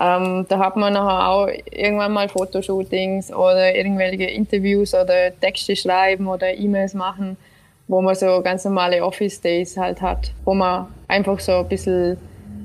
[0.00, 6.28] Ähm, da hat man nachher auch irgendwann mal Fotoshootings oder irgendwelche Interviews oder Texte schreiben
[6.28, 7.36] oder E-Mails machen.
[7.88, 12.18] wo man so ganz normale Office Days halt hat, wo man einfach so ein bisschen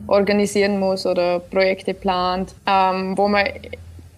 [0.07, 3.47] organisieren muss oder Projekte plant, ähm, wo man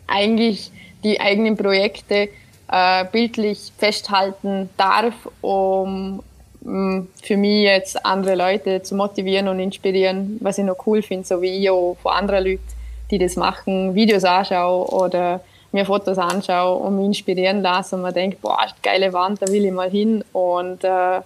[0.08, 0.72] eigentlich
[1.04, 2.30] die eigenen Projekte
[2.72, 6.24] äh, bildlich festhalten darf, um
[6.62, 11.28] mm, für mich jetzt andere Leute zu motivieren und inspirieren, was ich noch cool finde,
[11.28, 12.64] so wie ich auch von anderen Leuten,
[13.12, 15.42] die das machen, Videos anschaue oder
[15.72, 19.66] mir Fotos anschaue und mich inspirieren lasse und man denkt, boah, geile Wand, da will
[19.66, 21.22] ich mal hin und äh,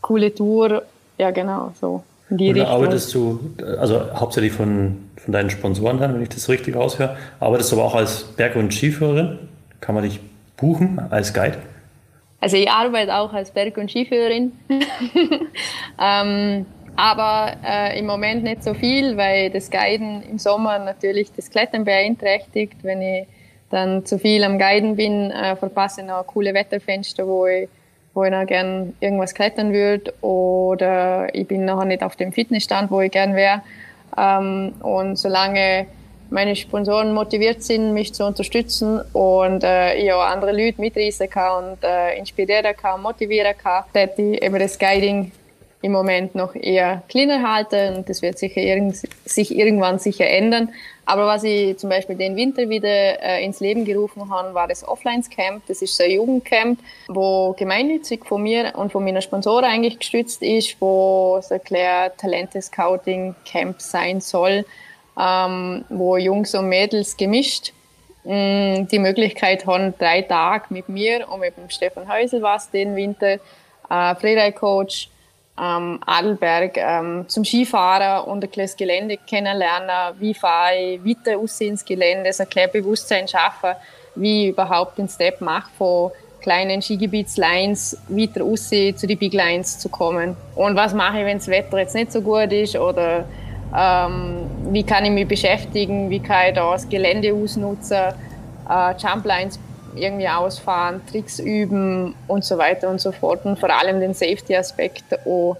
[0.00, 0.82] coole Tour,
[1.18, 2.72] ja genau, so in die und Richtung.
[2.72, 3.40] arbeitest du,
[3.78, 7.84] also hauptsächlich von, von deinen Sponsoren dann, wenn ich das richtig raushöre, arbeitest du aber
[7.84, 9.38] auch als Berg- und Skiführerin?
[9.80, 10.20] Kann man dich
[10.56, 11.58] buchen als Guide?
[12.40, 14.52] Also ich arbeite auch als Berg- und Skiführerin,
[16.00, 16.66] ähm,
[17.00, 21.84] aber äh, im Moment nicht so viel, weil das Guiden im Sommer natürlich das Klettern
[21.84, 23.26] beeinträchtigt, wenn ich
[23.70, 27.70] dann zu viel am Guiden bin, äh, verpasse ich noch coole Wetterfenster, wo ich,
[28.12, 32.90] wo ich noch gern irgendwas klettern würde oder ich bin noch nicht auf dem Fitnessstand,
[32.90, 33.62] wo ich gern wäre.
[34.18, 35.86] Ähm, und solange
[36.28, 41.64] meine Sponsoren motiviert sind, mich zu unterstützen und äh, ich auch andere Leute mitreißen kann
[41.64, 45.32] und äh, inspirieren kann, motivieren kann, dass ich eben das Guiding
[45.82, 50.70] im Moment noch eher kleiner halte und das wird sicher irg sich irgendwann sicher ändern.
[51.06, 54.86] Aber was ich zum Beispiel den Winter wieder äh, ins Leben gerufen habe, war das
[54.86, 55.62] Offlines Camp.
[55.66, 60.42] Das ist so ein Jugendcamp, wo gemeinnützig von mir und von meiner Sponsoren eigentlich gestützt
[60.42, 64.64] ist, wo so ein Talente Scouting Camp sein soll,
[65.18, 67.72] ähm, wo Jungs und Mädels gemischt
[68.24, 68.34] mh,
[68.82, 72.94] mm, die Möglichkeit haben, drei Tage mit mir und mit dem Stefan Häusel was den
[72.94, 73.38] Winter,
[73.88, 75.08] äh, Freeride Coach,
[75.60, 80.16] ähm, Adelberg ähm, zum Skifahren und ein kleines Gelände kennenlernen.
[80.18, 83.74] Wie fahre ich weiter aus ins Gelände, so ein Bewusstsein schaffen,
[84.14, 89.78] wie ich überhaupt den Step mache von kleinen Skigebietslines weiter raus zu den Big Lines
[89.78, 90.36] zu kommen.
[90.54, 93.26] Und was mache ich, wenn das Wetter jetzt nicht so gut ist oder
[93.76, 98.14] ähm, wie kann ich mich beschäftigen, wie kann ich da das Gelände ausnutzen,
[98.68, 99.58] äh, Jumplines
[99.94, 103.44] irgendwie ausfahren, Tricks üben und so weiter und so fort.
[103.44, 105.56] Und vor allem den Safety-Aspekt auch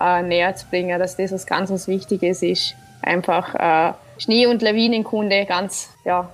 [0.00, 2.74] äh, näher zu bringen, dass das was ganz was Wichtiges ist.
[3.02, 6.28] Einfach äh, Schnee- und Lawinenkunde, ganz ja,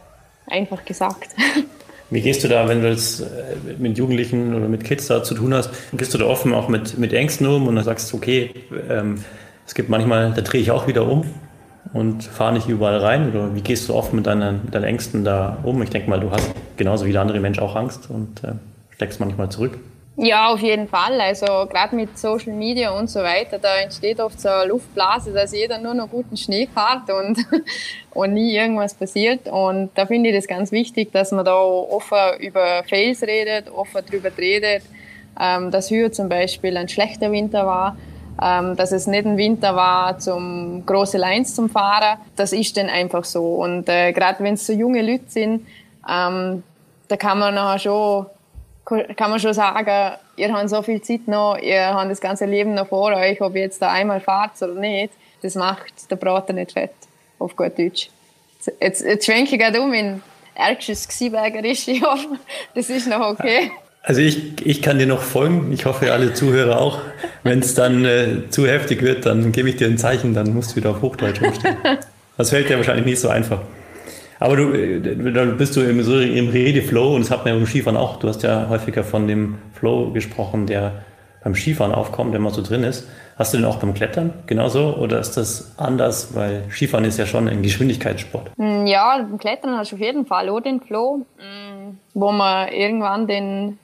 [0.47, 1.29] einfach gesagt.
[2.11, 3.25] Wie gehst du da, wenn du jetzt äh,
[3.79, 6.99] mit Jugendlichen oder mit Kids da zu tun hast, gehst du da offen auch mit,
[6.99, 8.55] mit Ängsten um und dann sagst, okay,
[8.89, 9.23] ähm,
[9.67, 11.25] es gibt manchmal, da drehe ich auch wieder um
[11.93, 13.31] und fahre nicht überall rein?
[13.31, 15.83] Oder wie gehst du oft mit deinen, mit deinen Ängsten da um?
[15.83, 18.53] Ich denke mal, du hast genauso wie der andere Mensch auch Angst und äh,
[18.95, 19.79] steckst manchmal zurück.
[20.21, 21.21] Ja, auf jeden Fall.
[21.21, 25.55] Also gerade mit Social Media und so weiter, da entsteht oft so eine Luftblase, dass
[25.55, 27.39] jeder nur noch guten Schnee fährt und,
[28.11, 29.47] und nie irgendwas passiert.
[29.47, 34.03] Und da finde ich das ganz wichtig, dass man da offen über Fails redet, offen
[34.05, 34.83] darüber redet,
[35.41, 37.97] ähm, dass hier zum Beispiel ein schlechter Winter war
[38.43, 42.19] ähm, dass es nicht ein Winter war zum große Lines zum Fahren.
[42.37, 43.57] Das ist dann einfach so.
[43.57, 45.67] Und äh, gerade wenn es so junge Leute sind,
[46.09, 46.63] ähm,
[47.09, 48.27] da kann man nachher schon
[49.17, 52.73] kann man schon sagen, ihr habt so viel Zeit noch, ihr habt das ganze Leben
[52.75, 56.57] noch vor euch, ob ihr jetzt da einmal fahrt oder nicht, das macht der Braten
[56.57, 56.95] nicht fett,
[57.39, 58.09] auf gut Deutsch.
[58.81, 60.23] Jetzt, jetzt schwenke ich gerade um in
[60.55, 62.39] ärgstes Gsiberger ist, ich hoffe,
[62.75, 63.71] das ist noch okay.
[64.09, 65.71] Also ich, ich kann dir noch folgen.
[65.71, 67.01] Ich hoffe, alle Zuhörer auch.
[67.43, 70.73] Wenn es dann äh, zu heftig wird, dann gebe ich dir ein Zeichen, dann musst
[70.73, 71.77] du wieder auf Hochdeutsch umstellen.
[72.39, 73.61] Das fällt dir wahrscheinlich nicht so einfach.
[74.39, 77.59] Aber du, äh, dann bist du im, so im Redeflow und das hat man ja
[77.59, 78.19] beim Skifahren auch.
[78.19, 81.03] Du hast ja häufiger von dem Flow gesprochen, der
[81.45, 83.07] beim Skifahren aufkommt, der mal so drin ist.
[83.37, 86.35] Hast du den auch beim Klettern genauso oder ist das anders?
[86.35, 88.53] Weil Skifahren ist ja schon ein Geschwindigkeitssport.
[88.57, 92.69] Mm, ja, beim Klettern hast du auf jeden Fall auch den Flow, mm, wo man
[92.69, 93.79] irgendwann den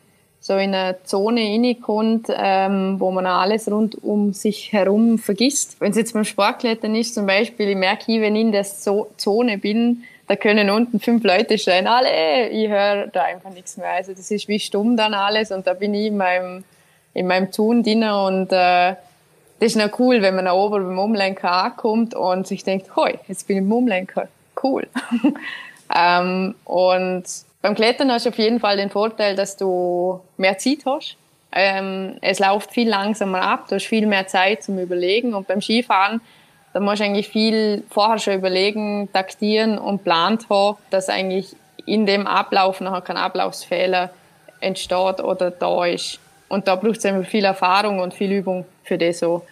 [0.45, 5.81] so in eine Zone reinkommt, ähm, wo man alles rund um sich herum vergisst.
[5.81, 9.57] Wenn es jetzt beim Sportklettern ist, zum Beispiel, ich merke, wenn ich in der Zone
[9.57, 13.89] bin, da können unten fünf Leute schreien, alle, ich höre da einfach nichts mehr.
[13.89, 16.65] Also das ist wie stumm dann alles und da bin ich in meinem,
[17.15, 18.97] in meinem Tun drin und äh,
[19.61, 23.19] das ist noch cool, wenn man da oben beim Umlenker ankommt und sich denkt, hoi,
[23.29, 24.29] jetzt bin ich im Umlenker.
[24.63, 24.87] Cool.
[25.97, 27.25] ähm, und
[27.65, 31.17] beim Klettern hast du auf jeden Fall den Vorteil, dass du mehr Zeit hast.
[31.51, 35.33] Ähm, es läuft viel langsamer ab, du hast viel mehr Zeit zum Überlegen.
[35.33, 36.21] Und beim Skifahren,
[36.75, 42.05] da musst du eigentlich viel vorher schon überlegen, taktieren und plant haben, dass eigentlich in
[42.05, 44.11] dem Ablauf nachher kein Ablaufsfehler
[44.61, 46.21] entsteht oder da ist.
[46.51, 49.47] Und da braucht es viel Erfahrung und viel Übung für das so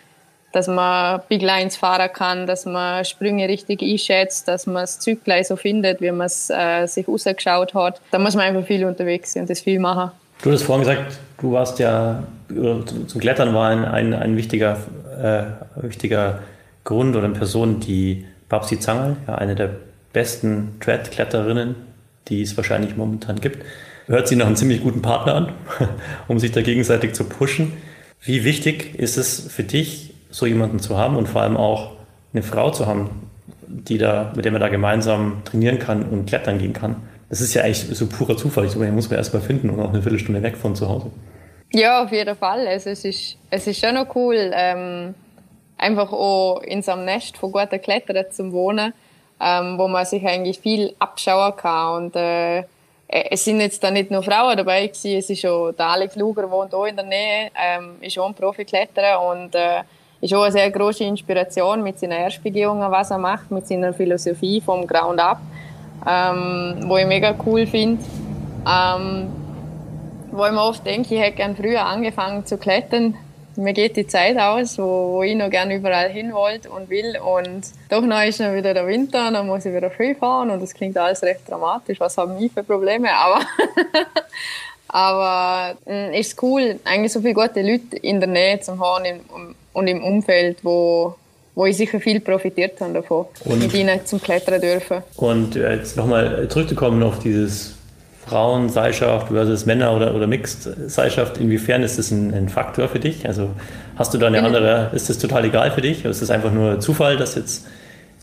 [0.53, 5.45] dass man Big Lines fahren kann, dass man Sprünge richtig einschätzt, dass man das Züglein
[5.45, 8.01] so findet, wie man es äh, sich rausgeschaut hat.
[8.11, 10.13] Da muss man einfach viel unterwegs sein und das viel machen.
[10.43, 14.77] Du hast vorhin gesagt, du warst ja, zum Klettern war ein, ein, ein wichtiger,
[15.23, 15.45] äh,
[15.83, 16.41] wichtiger
[16.85, 19.71] Grund oder eine Person, die Babsi Zangerl, ja, eine der
[20.13, 21.77] besten Dread-Kletterinnen,
[22.29, 23.65] die es wahrscheinlich momentan gibt,
[24.07, 25.53] hört sie noch einen ziemlich guten Partner an,
[26.29, 27.73] um sich da gegenseitig zu pushen.
[28.21, 31.93] Wie wichtig ist es für dich, so jemanden zu haben und vor allem auch
[32.33, 33.31] eine Frau zu haben,
[33.69, 36.97] die da, mit der man da gemeinsam trainieren kann und klettern gehen kann?
[37.29, 38.65] Das ist ja eigentlich so purer Zufall.
[38.65, 40.89] Ich glaube, den muss man erst mal finden und auch eine Viertelstunde weg von zu
[40.89, 41.11] Hause.
[41.73, 42.67] Ja, auf jeden Fall.
[42.67, 45.15] Also es, ist, es ist schon noch cool, ähm,
[45.79, 48.93] einfach auch in so einem Nest von guten Kletterern zu wohnen,
[49.41, 52.05] ähm, wo man sich eigentlich viel abschauen kann.
[52.05, 52.65] Und äh,
[53.09, 56.51] es sind jetzt da nicht nur Frauen dabei gewesen, es ist auch der Alex Luger,
[56.51, 59.83] wohnt auch in der Nähe, ähm, ist auch ein Profikletterer und äh,
[60.23, 64.63] ist auch eine sehr große Inspiration mit seinen Erstbegehungen, was er macht, mit seiner Philosophie
[64.63, 65.39] vom Ground Up
[66.07, 68.03] ähm, wo ich mega cool finde.
[68.67, 69.29] Ähm,
[70.31, 73.17] wo ich mir oft denke, ich hätte gerne früher angefangen zu klettern.
[73.57, 77.19] Mir geht die Zeit aus, wo, wo ich noch gerne überall hin wollte und will.
[77.19, 80.63] Und doch noch ist dann wieder der Winter, dann muss ich wieder früh fahren und
[80.63, 82.01] das klingt alles recht dramatisch.
[82.01, 83.11] Was haben ich für Probleme?
[83.13, 83.41] Aber,
[84.89, 89.21] aber mm, ist cool, eigentlich so viele gute Leute in der Nähe zu haben
[89.73, 91.15] und im Umfeld, wo,
[91.55, 95.03] wo ich sicher viel profitiert habe davon, und, mit ihnen zum Klettern dürfen.
[95.17, 97.75] Und äh, jetzt nochmal zurückzukommen auf dieses
[98.27, 103.27] Frauen-Seilschaft versus Männer- oder, oder Mixed-Seilschaft, inwiefern ist das ein, ein, Faktor für dich?
[103.27, 103.51] Also
[103.97, 104.47] hast du da eine mhm.
[104.47, 106.01] andere, ist das total egal für dich?
[106.01, 107.67] Oder ist das einfach nur Zufall, dass jetzt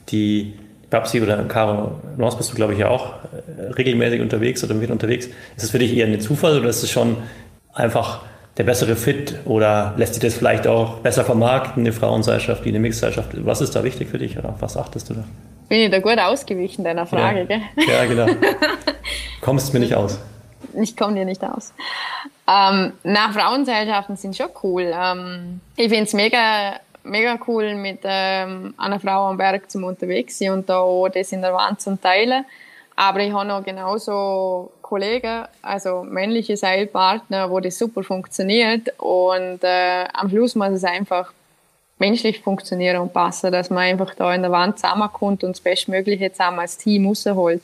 [0.10, 0.54] die
[0.90, 4.90] Babsi oder Caro Nors bist du, glaube ich, ja auch äh, regelmäßig unterwegs oder mit
[4.90, 5.28] unterwegs.
[5.28, 7.18] Ist das für dich eher ein Zufall oder ist es schon
[7.74, 8.22] einfach
[8.60, 12.80] der bessere Fit oder lässt sich das vielleicht auch besser vermarkten, eine Frauenseilschaft wie eine
[12.80, 13.30] Mixseilschaft?
[13.46, 15.24] Was ist da wichtig für dich oder was achtest du da?
[15.70, 17.46] Bin ich da gut ausgewichen deiner Frage, ja.
[17.46, 17.62] gell?
[17.88, 18.28] Ja, genau.
[19.42, 20.20] Kommst mir nicht aus.
[20.74, 21.74] Ich komme dir nicht aus.
[22.50, 24.94] Ähm, na, Frauenseilschaften sind schon cool.
[24.94, 30.38] Ähm, ich finde es mega, mega cool, mit ähm, einer Frau am Berg zum unterwegs
[30.38, 32.44] sein und da das in der Wand zu teilen.
[33.00, 38.90] Aber ich habe noch genauso Kollegen, also männliche Seilpartner, wo das super funktioniert.
[39.00, 41.32] Und äh, am Schluss muss es einfach
[41.98, 46.30] menschlich funktionieren und passen, dass man einfach da in der Wand zusammenkommt und das Bestmögliche
[46.34, 47.62] zusammen als Team rausholt.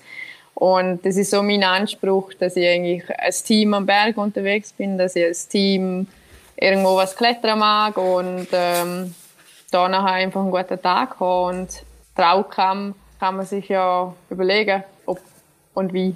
[0.53, 4.97] Und das ist so mein Anspruch, dass ich eigentlich als Team am Berg unterwegs bin,
[4.97, 6.07] dass ich als Team
[6.55, 9.13] irgendwo was klettern mag und ähm,
[9.69, 11.57] da nachher einfach einen guten Tag habe.
[11.57, 11.83] Und
[12.15, 14.85] drauf kann, man sich ja überlegen,
[15.75, 16.15] und wie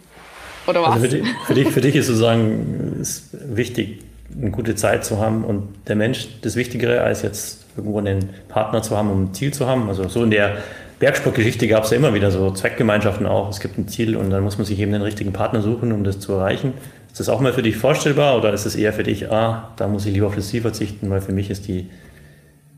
[0.67, 0.93] oder was.
[0.93, 4.00] Also für, dich, für, dich, für dich ist sozusagen ist wichtig,
[4.36, 8.82] eine gute Zeit zu haben und der Mensch das Wichtigere, als jetzt irgendwo einen Partner
[8.82, 9.88] zu haben, um ein Ziel zu haben.
[9.89, 10.58] Also so in der
[11.00, 13.50] Bergsportgeschichte gab es ja immer wieder so Zweckgemeinschaften auch.
[13.50, 16.04] Es gibt ein Ziel und dann muss man sich eben den richtigen Partner suchen, um
[16.04, 16.74] das zu erreichen.
[17.08, 19.88] Ist das auch mal für dich vorstellbar oder ist es eher für dich, ah, da
[19.88, 21.89] muss ich lieber auf das Ziel verzichten, weil für mich ist die,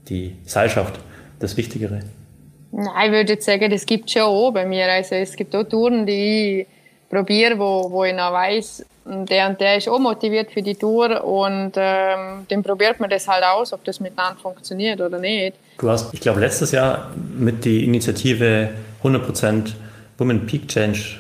[0.07, 0.99] die Seilschaft
[1.39, 1.99] das Wichtigere?
[2.71, 4.91] Nein, ich würde jetzt sagen, das gibt es schon auch bei mir.
[4.91, 6.67] Also es gibt auch Touren, die ich
[7.09, 11.23] probiere, wo, wo ich noch weiss, der und der ist auch motiviert für die Tour
[11.23, 15.55] und ähm, dann probiert man das halt aus, ob das miteinander funktioniert oder nicht.
[15.79, 18.69] Du hast, ich glaube, letztes Jahr mit die Initiative
[19.03, 19.73] 100%
[20.17, 21.17] Women Peak Change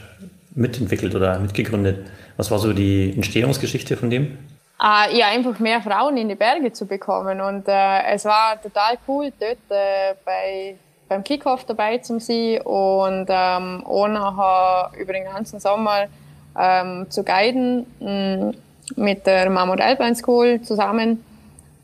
[0.53, 2.05] mitentwickelt oder mitgegründet.
[2.37, 4.37] Was war so die Entstehungsgeschichte von dem?
[4.81, 8.97] Äh, ja, einfach mehr Frauen in die Berge zu bekommen und äh, es war total
[9.07, 10.75] cool dort äh, bei
[11.11, 16.05] beim Kickoff dabei zu sein und ähm, nachher über den ganzen Sommer
[16.57, 18.53] ähm, zu guiden mh, mm,
[18.95, 21.21] mit der Mammut Alpine School zusammen.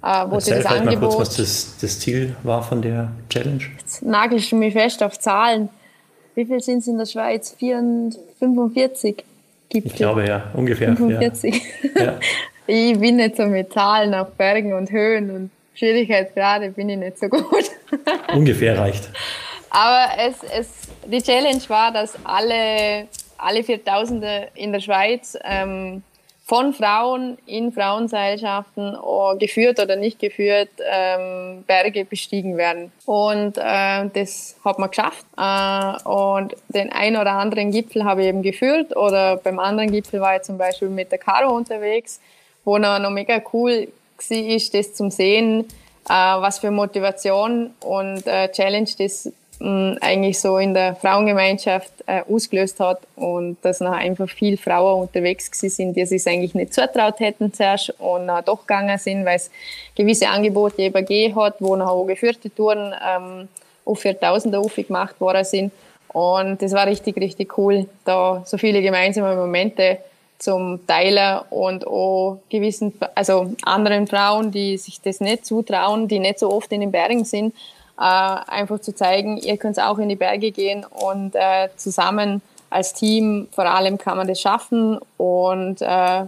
[0.01, 3.09] Äh, wo Erzähl sie das Angebot, mal kurz, was das, das Ziel war von der
[3.29, 3.63] Challenge.
[3.77, 5.67] Jetzt nagelst du mich fest auf Zahlen.
[6.35, 7.53] Wie viel sind es in der Schweiz?
[7.59, 9.25] 45
[9.67, 9.91] gibt es.
[9.91, 10.95] Ich glaube ja, ungefähr.
[10.95, 11.61] 45.
[11.95, 12.01] Ja.
[12.01, 12.19] ja.
[12.67, 17.19] ich bin nicht so mit Zahlen auf Bergen und Höhen und Schwierigkeitsgrade bin ich nicht
[17.19, 17.69] so gut.
[18.33, 19.09] Ungefähr reicht.
[19.69, 20.67] Aber es, es,
[21.05, 26.01] die Challenge war, dass alle, alle 4000 in der Schweiz ähm,
[26.45, 32.91] von Frauen in Frauenseilschaften oh, geführt oder nicht geführt ähm, Berge bestiegen werden.
[33.05, 35.25] Und äh, das hat man geschafft.
[35.37, 40.21] Äh, und den einen oder anderen Gipfel habe ich eben geführt oder beim anderen Gipfel
[40.21, 42.19] war ich zum Beispiel mit der Caro unterwegs,
[42.63, 45.65] wo noch, noch mega cool war, das zum Sehen,
[46.09, 51.91] äh, was für Motivation und äh, Challenge das mh, mm, eigentlich so in der Frauengemeinschaft
[52.05, 56.73] äh, ausgelöst hat und dass noch einfach viele Frauen unterwegs sind, die sich eigentlich nicht
[56.73, 59.51] zutraut hätten zuerst und äh, doch gegangen sind, weil es
[59.95, 63.47] gewisse Angebote eben gegeben hat, wo noch auch geführte Touren ähm,
[63.85, 65.71] auf 4000er gemacht worden sind.
[66.09, 69.99] Und das war richtig, richtig cool, da so viele gemeinsame Momente
[70.39, 76.39] zum Teilen und auch gewissen, also anderen Frauen, die sich das nicht zutrauen, die nicht
[76.39, 77.55] so oft in den Bergen sind,
[77.97, 82.93] äh, einfach zu zeigen, ihr könnt auch in die Berge gehen und äh, zusammen als
[82.93, 86.25] Team vor allem kann man das schaffen und äh,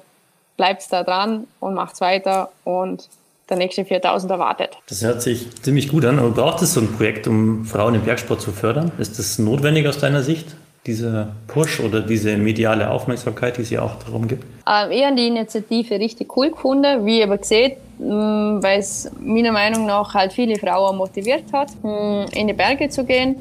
[0.57, 3.07] bleibt da dran und macht weiter und
[3.49, 4.77] der nächste 4000 erwartet.
[4.87, 6.19] Das hört sich ziemlich gut an.
[6.19, 8.91] Aber braucht es so ein Projekt, um Frauen im Bergsport zu fördern?
[8.99, 10.55] Ist das notwendig aus deiner Sicht?
[10.89, 14.43] Dieser Push oder diese mediale Aufmerksamkeit, die es ja auch darum gibt?
[14.67, 19.51] Ähm, eher die Initiative richtig cool gefunden, wie ihr aber seht, mm, weil es meiner
[19.51, 23.35] Meinung nach halt viele Frauen motiviert hat, mm, in die Berge zu gehen.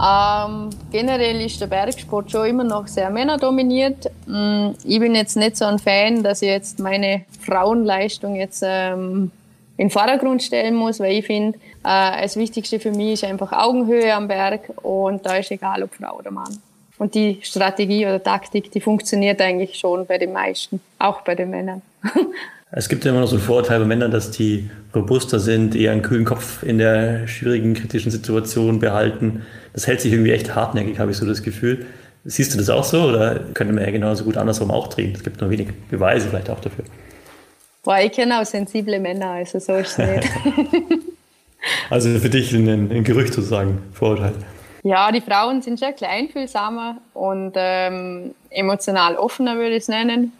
[0.00, 4.06] Ähm, generell ist der Bergsport schon immer noch sehr männerdominiert.
[4.28, 9.32] Ähm, ich bin jetzt nicht so ein Fan, dass ich jetzt meine Frauenleistung jetzt ähm,
[9.80, 13.50] in den Vordergrund stellen muss, weil ich finde, äh, das Wichtigste für mich ist einfach
[13.50, 16.58] Augenhöhe am Berg und da ist egal, ob Frau oder Mann.
[16.98, 21.50] Und die Strategie oder Taktik, die funktioniert eigentlich schon bei den meisten, auch bei den
[21.50, 21.80] Männern.
[22.72, 25.90] Es gibt ja immer noch so ein Vorurteil bei Männern, dass die robuster sind, eher
[25.90, 29.42] einen kühlen Kopf in der schwierigen, kritischen Situation behalten.
[29.72, 31.86] Das hält sich irgendwie echt hartnäckig, habe ich so das Gefühl.
[32.24, 35.14] Siehst du das auch so oder könnte man ja genauso gut andersrum auch drehen?
[35.16, 36.84] Es gibt nur wenig Beweise vielleicht auch dafür.
[37.82, 40.28] Boah, ich kenne auch sensible Männer, also so ist es nicht.
[41.90, 44.34] also für dich ein, ein Gerücht sozusagen, Vorurteil.
[44.82, 50.32] Ja, die Frauen sind schon kleinfühlsamer und ähm, emotional offener, würde ich es nennen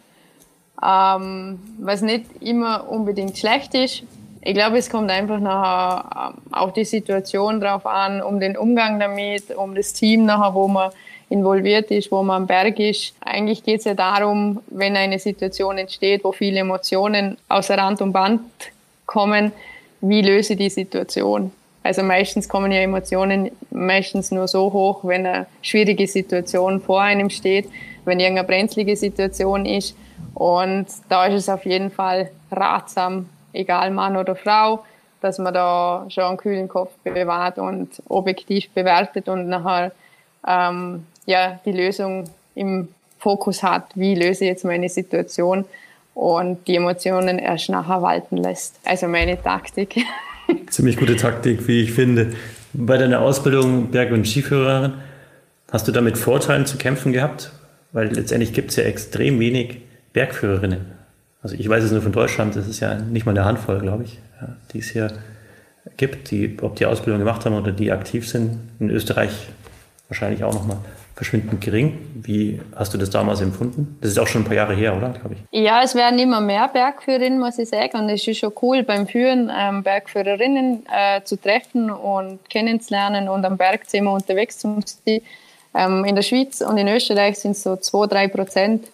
[0.83, 4.03] ähm, was nicht immer unbedingt schlecht ist.
[4.43, 8.99] Ich glaube, es kommt einfach nachher ähm, auf die Situation drauf an, um den Umgang
[8.99, 10.91] damit, um das Team nachher, wo man
[11.31, 13.15] involviert ist, wo man am Berg ist.
[13.21, 18.11] Eigentlich geht es ja darum, wenn eine Situation entsteht, wo viele Emotionen außer Rand und
[18.11, 18.41] Band
[19.05, 19.51] kommen,
[20.01, 21.51] wie löse ich die Situation?
[21.83, 27.29] Also meistens kommen ja Emotionen meistens nur so hoch, wenn eine schwierige Situation vor einem
[27.29, 27.67] steht,
[28.05, 29.95] wenn irgendeine brenzlige Situation ist
[30.33, 34.83] und da ist es auf jeden Fall ratsam, egal Mann oder Frau,
[35.21, 39.91] dass man da schon einen kühlen Kopf bewahrt und objektiv bewertet und nachher
[40.47, 45.65] ähm, ja, die Lösung im Fokus hat, wie löse ich jetzt meine Situation
[46.13, 48.79] und die Emotionen erst nachher walten lässt.
[48.83, 49.95] Also meine Taktik.
[50.69, 52.33] Ziemlich gute Taktik, wie ich finde.
[52.73, 54.93] Bei deiner Ausbildung Berg- und Skiführerin,
[55.71, 57.51] hast du damit Vorteilen zu kämpfen gehabt?
[57.91, 59.81] Weil letztendlich gibt es ja extrem wenig
[60.13, 60.85] Bergführerinnen.
[61.43, 64.03] Also ich weiß es nur von Deutschland, das ist ja nicht mal eine Handvoll, glaube
[64.03, 64.19] ich,
[64.73, 65.11] die es hier
[65.97, 68.59] gibt, die, ob die Ausbildung gemacht haben oder die aktiv sind.
[68.79, 69.31] In Österreich
[70.07, 70.77] wahrscheinlich auch nochmal
[71.21, 71.99] verschwindend gering.
[72.15, 73.95] Wie hast du das damals empfunden?
[74.01, 75.09] Das ist auch schon ein paar Jahre her, oder?
[75.09, 75.61] Glaube ich.
[75.63, 77.95] Ja, es werden immer mehr Bergführerinnen, muss ich sagen.
[77.99, 83.45] Und es ist schon cool beim Führen, ähm, Bergführerinnen äh, zu treffen und kennenzulernen und
[83.45, 84.83] am Berg sind wir unterwegs zum
[85.73, 88.87] Ähm, in der Schweiz und in Österreich sind es so 2-3 Prozent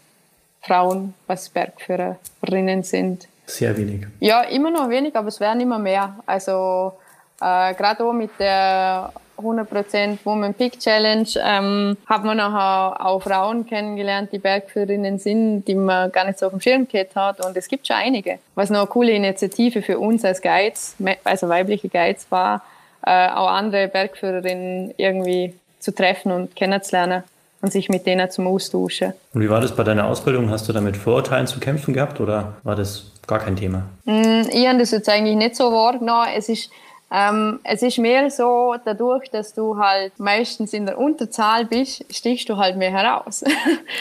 [0.62, 3.28] Frauen, was Bergführerinnen sind.
[3.48, 4.06] Sehr wenig.
[4.20, 6.20] Ja, immer noch wenig, aber es werden immer mehr.
[6.28, 6.94] Also
[7.42, 13.66] äh, gerade auch mit der 100% Woman Peak Challenge ähm, hat man nachher auch Frauen
[13.66, 17.46] kennengelernt, die Bergführerinnen sind, die man gar nicht so auf dem Schirm gehabt hat.
[17.46, 18.40] Und es gibt schon einige.
[18.56, 22.64] Was noch eine coole Initiative für uns als Guides, also weibliche Guides war,
[23.06, 27.24] äh, auch andere Bergführerinnen irgendwie zu treffen und kennenzulernen
[27.62, 29.14] und sich mit denen zum Austauschen.
[29.34, 30.50] Und wie war das bei deiner Ausbildung?
[30.50, 33.84] Hast du da mit Vorurteilen zu kämpfen gehabt oder war das gar kein Thema?
[34.06, 36.28] Mm, ich habe das jetzt eigentlich nicht so wahrgenommen.
[36.36, 36.70] Es ist,
[37.10, 42.50] ähm, es ist mehr so, dadurch, dass du halt meistens in der Unterzahl bist, stichst
[42.50, 43.44] du halt mehr heraus.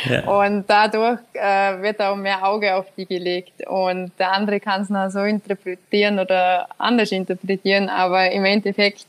[0.05, 0.25] Ja.
[0.29, 3.67] Und dadurch äh, wird auch mehr Auge auf dich gelegt.
[3.67, 9.07] Und der andere kann es noch so interpretieren oder anders interpretieren, aber im Endeffekt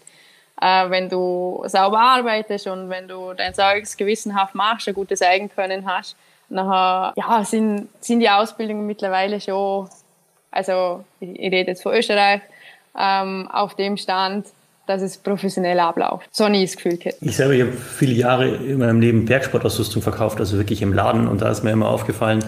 [0.61, 5.85] äh, wenn du sauber arbeitest und wenn du dein Zeugs gewissenhaft machst, ein gutes Eigenkönnen
[5.85, 6.15] hast,
[6.49, 9.87] nachher ja, sind, sind die Ausbildungen mittlerweile schon,
[10.51, 12.41] also ich, ich rede jetzt von Österreich,
[12.97, 14.47] ähm, auf dem Stand,
[14.87, 16.27] dass es professionell abläuft.
[16.31, 17.17] So nie das Gefühl gehabt.
[17.21, 21.41] Ich selber habe viele Jahre in meinem Leben Bergsportausrüstung verkauft, also wirklich im Laden und
[21.41, 22.43] da ist mir immer aufgefallen,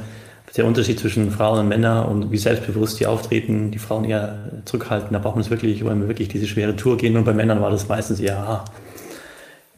[0.57, 5.13] der Unterschied zwischen Frauen und Männern und wie selbstbewusst die auftreten, die Frauen eher zurückhalten,
[5.13, 7.61] da braucht man es wirklich, wollen wir wirklich diese schwere Tour gehen und bei Männern
[7.61, 8.65] war das meistens eher, ah,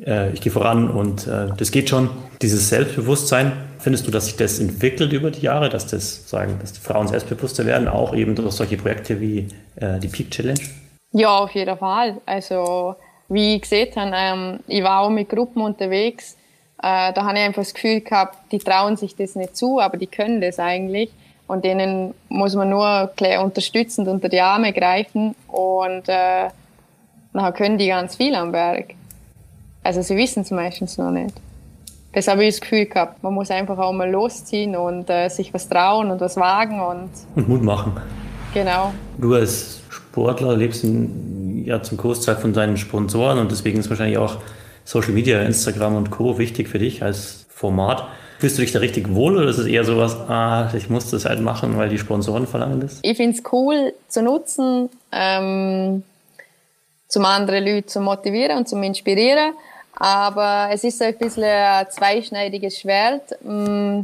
[0.06, 2.10] äh, ich gehe voran und äh, das geht schon.
[2.42, 6.74] Dieses Selbstbewusstsein, findest du, dass sich das entwickelt über die Jahre, dass das sagen, dass
[6.74, 10.60] die Frauen selbstbewusster werden, auch eben durch solche Projekte wie äh, die Peak Challenge?
[11.12, 12.18] Ja, auf jeden Fall.
[12.26, 12.96] Also
[13.30, 16.36] wie ich gesehen habe, ähm, ich war auch mit Gruppen unterwegs
[16.84, 19.98] äh, da habe ich einfach das Gefühl gehabt, die trauen sich das nicht zu, aber
[19.98, 21.12] die können das eigentlich.
[21.48, 23.12] Und denen muss man nur
[23.44, 26.48] unterstützend unter die Arme greifen und äh,
[27.34, 28.96] dann können die ganz viel am Berg.
[29.84, 31.34] Also sie wissen es meistens noch nicht.
[32.14, 33.24] das habe ich das Gefühl gehabt.
[33.24, 37.10] Man muss einfach auch mal losziehen und äh, sich was trauen und was wagen und,
[37.36, 37.94] und Mut machen.
[38.54, 38.94] Genau.
[39.18, 44.18] Du als Sportler lebst in, ja zum Großteil von deinen Sponsoren und deswegen ist wahrscheinlich
[44.18, 44.38] auch
[44.84, 46.38] Social Media, Instagram und Co.
[46.38, 48.08] wichtig für dich als Format.
[48.40, 51.26] Fühlst du dich da richtig wohl oder ist es eher sowas, ah, ich muss das
[51.26, 53.00] halt machen, weil die Sponsoren verlangen das?
[53.04, 56.04] Ich finde es cool zu nutzen, ähm,
[57.08, 59.54] zum andere Leute zu motivieren und zu inspirieren.
[60.02, 64.00] Aber es ist ein bisschen ein zweischneidiges Schwert, mm,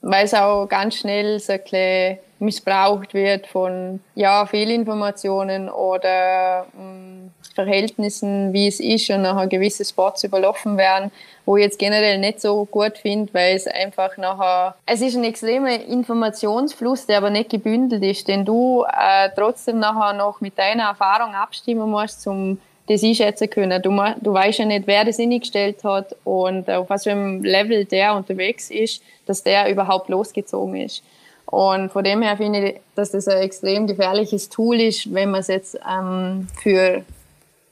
[0.00, 8.52] weil es auch ganz schnell so ein missbraucht wird von ja, Fehlinformationen oder mh, Verhältnissen,
[8.52, 11.12] wie es ist und nachher gewisse Spots überlaufen werden,
[11.46, 15.22] wo ich jetzt generell nicht so gut finde, weil es einfach nachher, es ist ein
[15.22, 20.88] extremer Informationsfluss, der aber nicht gebündelt ist, den du äh, trotzdem nachher noch mit deiner
[20.88, 22.58] Erfahrung abstimmen musst, zum
[22.88, 23.82] das einschätzen können.
[23.82, 27.84] Du, du weißt ja nicht, wer das eingestellt hat und auf was für einem Level
[27.84, 31.02] der unterwegs ist, dass der überhaupt losgezogen ist.
[31.46, 35.40] Und von dem her finde ich, dass das ein extrem gefährliches Tool ist, wenn man
[35.40, 37.02] es jetzt ähm, für,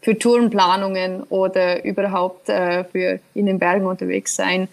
[0.00, 4.68] für Tourenplanungen oder überhaupt äh, für in den Bergen unterwegs sein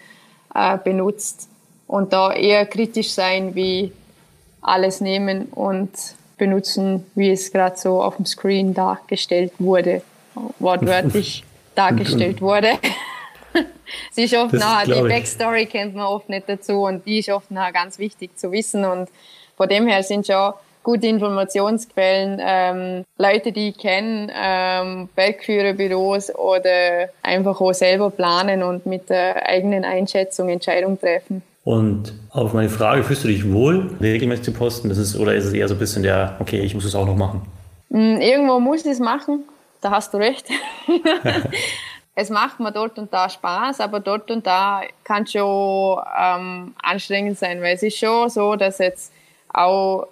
[0.54, 1.48] äh, benutzt.
[1.86, 3.92] Und da eher kritisch sein, wie
[4.62, 5.90] alles nehmen und
[6.38, 10.02] benutzen, wie es gerade so auf dem Screen dargestellt wurde,
[10.58, 12.72] wortwörtlich dargestellt wurde.
[14.10, 17.50] Sie ist oft nachher, die Backstory kennt man oft nicht dazu und die ist oft
[17.50, 19.08] nachher ganz wichtig zu wissen und
[19.56, 20.52] von dem her sind schon
[20.84, 28.86] gute Informationsquellen, ähm, Leute, die ich kenne, ähm, Bergführerbüros oder einfach auch selber planen und
[28.86, 31.42] mit der eigenen Einschätzung Entscheidungen treffen.
[31.64, 34.90] Und auf meine Frage, fühlst du dich wohl, regelmäßig zu posten?
[34.90, 37.06] Das ist, oder ist es eher so ein bisschen der, okay, ich muss es auch
[37.06, 37.40] noch machen?
[37.88, 39.44] Mm, irgendwo muss ich es machen,
[39.84, 40.48] da hast du recht.
[42.14, 47.38] es macht mir dort und da Spaß, aber dort und da kann schon ähm, anstrengend
[47.38, 49.12] sein, weil es ist schon so, dass jetzt
[49.52, 50.06] auch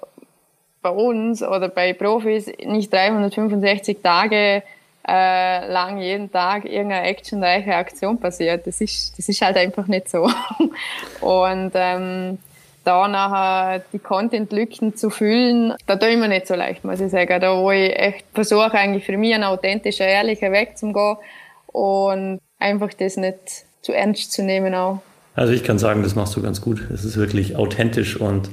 [0.83, 4.63] bei uns oder bei Profis nicht 365 Tage
[5.07, 8.67] äh, lang jeden Tag irgendeine actionreiche Aktion passiert.
[8.67, 10.31] Das ist, das ist halt einfach nicht so.
[11.21, 12.39] Und ähm,
[12.85, 17.11] da nachher die Content-Lücken zu füllen, da tue ich mir nicht so leicht, muss ich
[17.11, 17.41] sagen.
[17.41, 21.17] Da wo ich echt versuche, eigentlich für mich einen authentischen, ehrlichen Weg zu gehen
[21.69, 25.03] und einfach das nicht zu ernst zu nehmen auch.
[25.35, 26.91] Also ich kann sagen, das machst du ganz gut.
[26.91, 28.51] Es ist wirklich authentisch und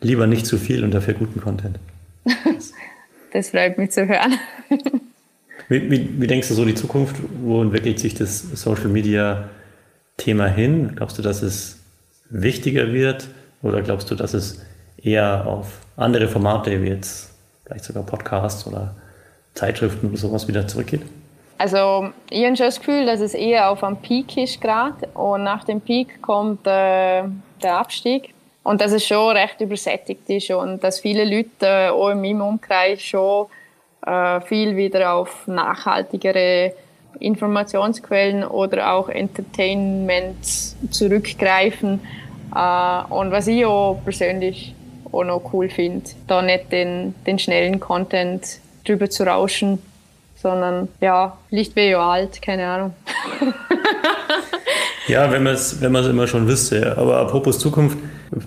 [0.00, 1.78] lieber nicht zu viel und dafür guten Content.
[3.32, 4.38] das freut mich zu hören.
[5.68, 7.16] wie, wie, wie, denkst du so die Zukunft?
[7.42, 9.48] Wo entwickelt sich das Social Media
[10.16, 10.92] Thema hin?
[10.94, 11.80] Glaubst du, dass es
[12.30, 13.28] wichtiger wird
[13.62, 14.60] oder glaubst du, dass es
[15.02, 17.34] eher auf andere Formate wie jetzt
[17.64, 18.94] vielleicht sogar Podcasts oder
[19.54, 21.02] Zeitschriften oder sowas wieder zurückgeht?
[21.58, 25.44] Also ich habe schon das Gefühl, dass es eher auf einem Peak ist gerade und
[25.44, 27.22] nach dem Peak kommt äh,
[27.62, 28.34] der Abstieg.
[28.64, 32.42] Und dass es schon recht übersättigt ist und dass viele Leute äh, auch in meinem
[32.42, 33.46] Umkreis schon
[34.06, 36.72] äh, viel wieder auf nachhaltigere
[37.18, 40.44] Informationsquellen oder auch Entertainment
[40.90, 42.00] zurückgreifen
[42.52, 44.74] und was ich auch persönlich
[45.10, 49.78] auch noch cool finde, da nicht den, den schnellen Content drüber zu rauschen,
[50.36, 52.94] sondern ja, Licht wäre ja alt, keine Ahnung.
[55.08, 56.96] ja, wenn man es wenn immer schon wüsste.
[56.98, 57.98] Aber apropos Zukunft,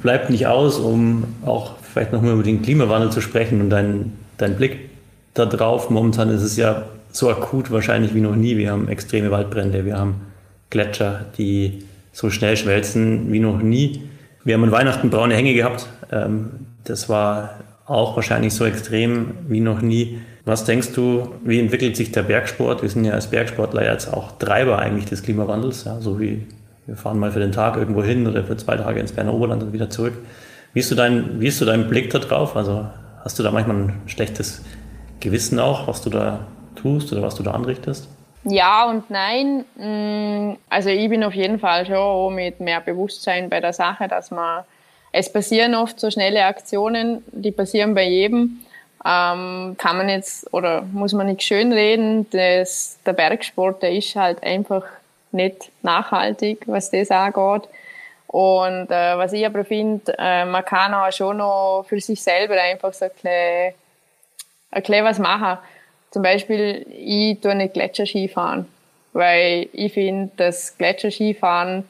[0.02, 4.56] bleibt nicht aus, um auch vielleicht nochmal über den Klimawandel zu sprechen und deinen dein
[4.56, 4.90] Blick
[5.34, 5.90] da drauf.
[5.90, 8.58] Momentan ist es ja so akut wahrscheinlich wie noch nie.
[8.58, 10.22] Wir haben extreme Waldbrände, wir haben
[10.70, 11.86] Gletscher, die
[12.16, 14.04] so schnell schmelzen wie noch nie.
[14.46, 15.88] Wir haben an Weihnachten braune Hänge gehabt.
[16.14, 16.52] Ähm,
[16.86, 20.20] das war auch wahrscheinlich so extrem wie noch nie.
[20.46, 22.82] Was denkst du, wie entwickelt sich der Bergsport?
[22.82, 26.48] Wir sind ja als Bergsportler jetzt auch Treiber eigentlich des Klimawandels, ja, so wie
[26.86, 29.64] wir fahren mal für den Tag irgendwo hin oder für zwei Tage ins Berner Oberland
[29.64, 30.14] und wieder zurück.
[30.74, 32.56] Wie ist, du dein, wie ist du dein Blick da drauf?
[32.56, 32.88] Also
[33.24, 34.62] hast du da manchmal ein schlechtes
[35.20, 38.08] Gewissen auch, was du da tust oder was du da anrichtest?
[38.46, 39.66] Ja und nein.
[39.76, 44.32] Mm, also ich bin auf jeden Fall schon mit mehr Bewusstsein bei der Sache, dass
[44.32, 44.64] man,
[45.12, 48.66] es passieren oft so schnelle Aktionen, die passieren bei jedem
[49.06, 54.42] ähm, kann man jetzt oder muss man nicht schönreden, das, der Bergsport, der ist halt
[54.42, 54.84] einfach
[55.32, 57.70] nicht nachhaltig, was das angeht.
[58.28, 62.60] Und äh, was ich aber finde, äh, man kann auch schon noch für sich selber
[62.60, 63.74] einfach so ein bisschen,
[64.72, 65.60] ein bisschen was machen.
[66.16, 68.70] Zum Beispiel, ich tue nicht Gletscherski fahren,
[69.12, 71.84] weil ich finde, dass Gletscherskifahren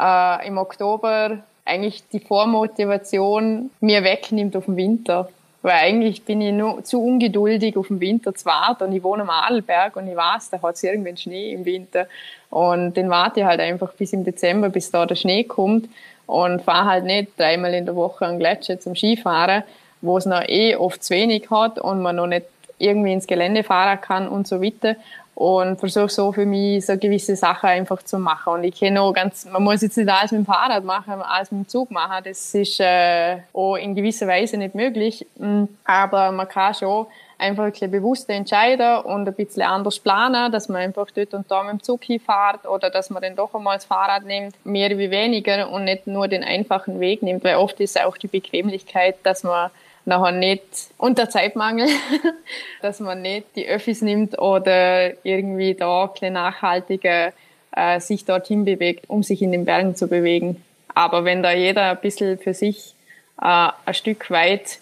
[0.00, 1.36] äh, im Oktober
[1.66, 5.28] eigentlich die Vormotivation mir wegnimmt auf den Winter.
[5.60, 8.84] Weil eigentlich bin ich nur zu ungeduldig, auf den Winter zu warten.
[8.84, 12.06] Und ich wohne am Adelberg und ich weiß, da hat es irgendwann Schnee im Winter.
[12.48, 15.90] Und den warte ich halt einfach bis im Dezember, bis da der Schnee kommt.
[16.24, 19.62] Und fahre halt nicht dreimal in der Woche an Gletscher zum Skifahren,
[20.00, 22.46] wo es noch eh oft zu wenig hat und man noch nicht
[22.82, 24.96] irgendwie ins Gelände fahren kann und so weiter
[25.34, 28.52] und versuche so für mich so gewisse Sachen einfach zu machen.
[28.54, 31.50] Und ich kenne auch ganz, man muss jetzt nicht alles mit dem Fahrrad machen, alles
[31.50, 32.22] mit dem Zug machen.
[32.24, 35.26] Das ist äh, auch in gewisser Weise nicht möglich.
[35.36, 37.06] Mm, aber man kann schon
[37.38, 41.50] einfach ein bisschen bewusster entscheiden und ein bisschen anders planen, dass man einfach dort und
[41.50, 44.96] da mit dem Zug hinfährt oder dass man dann doch einmal das Fahrrad nimmt, mehr
[44.96, 49.16] wie weniger und nicht nur den einfachen Weg nimmt, weil oft ist auch die Bequemlichkeit,
[49.24, 49.70] dass man
[50.04, 50.62] nachher nicht
[50.98, 51.88] unter Zeitmangel,
[52.82, 57.32] dass man nicht die Öffis nimmt oder irgendwie da ein nachhaltiger
[57.74, 60.62] äh, sich dorthin bewegt, um sich in den Bergen zu bewegen.
[60.94, 62.94] Aber wenn da jeder ein bisschen für sich
[63.40, 64.78] äh, ein Stück weit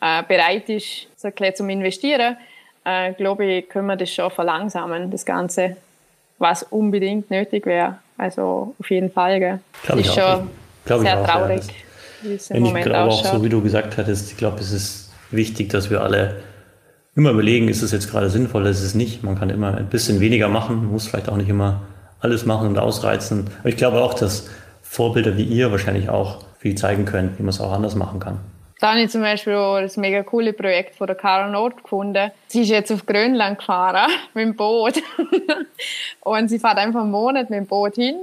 [0.00, 2.36] äh, bereit ist, so ein zum Investieren,
[2.84, 5.76] äh, glaube ich, können wir das schon verlangsamen, das Ganze,
[6.38, 7.98] was unbedingt nötig wäre.
[8.16, 9.38] Also auf jeden Fall.
[9.38, 9.60] Gell.
[9.86, 10.50] Das ist schon
[10.84, 11.62] sehr traurig.
[11.66, 11.72] Ja,
[12.22, 13.26] wie es im Moment ich glaube ausschaut.
[13.26, 16.42] auch, so wie du gesagt hattest, ich glaube, es ist wichtig, dass wir alle
[17.14, 19.22] immer überlegen, ist es jetzt gerade sinnvoll, ist es nicht.
[19.22, 21.82] Man kann immer ein bisschen weniger machen, muss vielleicht auch nicht immer
[22.20, 23.48] alles machen und ausreizen.
[23.60, 24.48] Aber ich glaube auch, dass
[24.82, 28.38] Vorbilder wie ihr wahrscheinlich auch viel zeigen können, wie man es auch anders machen kann.
[28.80, 32.30] Da habe ich zum Beispiel auch das mega coole Projekt von der Cara Nord gefunden.
[32.48, 34.94] Sie ist jetzt auf Grönland gefahren mit dem Boot.
[36.20, 38.16] und sie fährt einfach einen Monat mit dem Boot hin,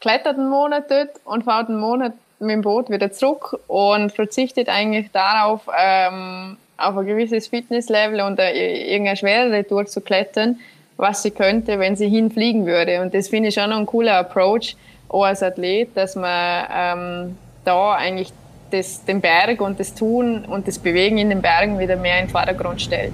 [0.00, 4.68] klettert einen Monat dort und fährt einen Monat mit dem Boot wieder zurück und verzichtet
[4.68, 10.58] eigentlich darauf, ähm, auf ein gewisses Fitnesslevel und äh, irgendeine schwerere Tour zu klettern,
[10.96, 13.00] was sie könnte, wenn sie hinfliegen würde.
[13.00, 14.76] Und das finde ich schon noch ein cooler Approach,
[15.08, 18.32] auch als Athlet, dass man ähm, da eigentlich
[18.70, 22.26] das, den Berg und das Tun und das Bewegen in den Bergen wieder mehr in
[22.26, 23.12] den Vordergrund stellt.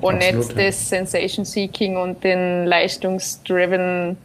[0.00, 0.66] Und Absolut, nicht ja.
[0.66, 4.16] das Sensation Seeking und den leistungsdriven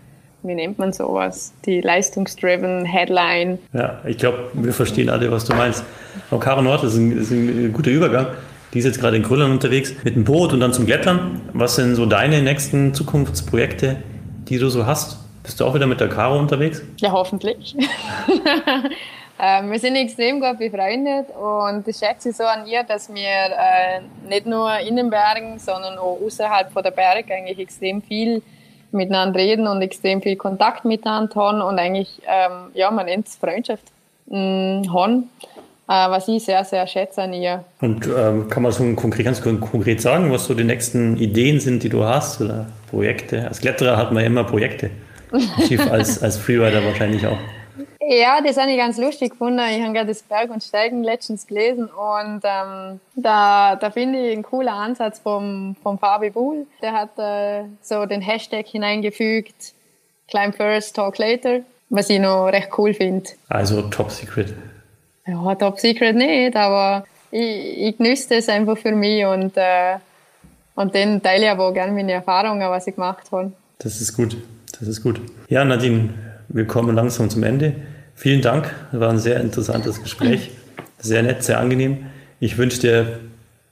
[0.43, 1.53] wie nennt man sowas?
[1.65, 3.59] Die leistungsdriven Headline.
[3.73, 5.83] Ja, ich glaube, wir verstehen alle, was du meinst.
[6.31, 8.27] Auch Caro Nord ist ein, ist ein guter Übergang.
[8.73, 11.41] Die ist jetzt gerade in Grönland unterwegs mit dem Boot und dann zum Klettern.
[11.53, 13.97] Was sind so deine nächsten Zukunftsprojekte,
[14.47, 15.17] die du so hast?
[15.43, 16.83] Bist du auch wieder mit der Caro unterwegs?
[16.97, 17.75] Ja, hoffentlich.
[19.41, 24.01] Ähm, wir sind extrem gut befreundet und ich schätze so an ihr, dass wir äh,
[24.27, 28.41] nicht nur in den Bergen, sondern auch außerhalb von der Berge eigentlich extrem viel
[28.91, 33.35] miteinander reden und extrem viel Kontakt miteinander haben und eigentlich, ähm, ja, man nennt es
[33.35, 33.85] Freundschaft
[34.27, 35.29] mh, mm, haben,
[35.87, 37.63] äh, was ich sehr, sehr schätze an ihr.
[37.81, 41.83] Und ähm, kann man so konkret, ganz konkret sagen, was so die nächsten Ideen sind,
[41.83, 43.47] die du hast oder Projekte?
[43.47, 44.89] Als Kletterer hat man immer Projekte.
[45.91, 47.37] als, als Freerider wahrscheinlich auch.
[48.11, 49.59] Ja, das habe ich ganz lustig gefunden.
[49.69, 54.33] Ich habe gerade das Berg- und Steigen letztens gelesen und ähm, da, da finde ich
[54.33, 56.65] einen coolen Ansatz vom, vom Fabi Buhl.
[56.81, 59.73] Der hat äh, so den Hashtag hineingefügt,
[60.27, 61.59] Climb First, Talk Later,
[61.91, 63.29] was ich noch recht cool finde.
[63.47, 64.55] Also Top Secret.
[65.27, 69.97] Ja, Top Secret nicht, aber ich, ich genieße das einfach für mich und, äh,
[70.73, 73.51] und dann teile ich aber auch gerne meine Erfahrungen, was ich gemacht habe.
[73.77, 74.35] Das ist gut,
[74.79, 75.21] das ist gut.
[75.47, 76.09] Ja, Nadine,
[76.47, 77.75] wir kommen langsam zum Ende.
[78.19, 80.51] Vielen Dank, war ein sehr interessantes Gespräch.
[80.97, 82.07] Sehr nett, sehr angenehm.
[82.41, 83.19] Ich wünsche dir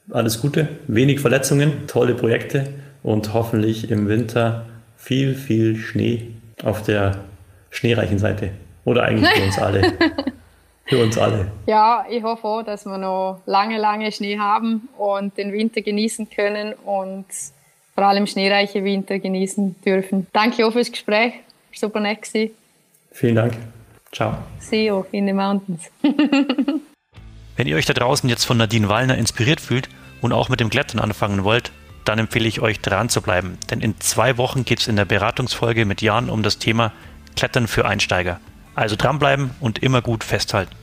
[0.10, 2.70] alles Gute, wenig Verletzungen, tolle Projekte
[3.04, 6.30] und hoffentlich im Winter viel, viel Schnee
[6.64, 7.26] auf der
[7.72, 8.52] schneereichen Seite.
[8.86, 9.94] Oder eigentlich für uns alle.
[10.86, 11.52] Für uns alle.
[11.66, 16.30] Ja, ich hoffe auch, dass wir noch lange, lange Schnee haben und den Winter genießen
[16.30, 17.26] können und
[17.94, 20.28] vor allem schneereiche Winter genießen dürfen.
[20.32, 21.34] Danke auch fürs Gespräch.
[21.74, 22.52] Super nett gewesen.
[23.12, 23.54] Vielen Dank.
[24.18, 24.36] Ciao.
[24.60, 25.92] See you in the mountains.
[27.56, 29.90] Wenn ihr euch da draußen jetzt von Nadine Wallner inspiriert fühlt
[30.22, 31.72] und auch mit dem Klettern anfangen wollt,
[32.04, 33.60] dann empfehle ich euch dran zu bleiben.
[33.70, 36.94] Denn in zwei Wochen geht es in der Beratungsfolge mit Jan um das Thema
[37.36, 38.40] Klettern für Einsteiger.
[38.74, 40.76] Also dranbleiben und immer gut festhalten.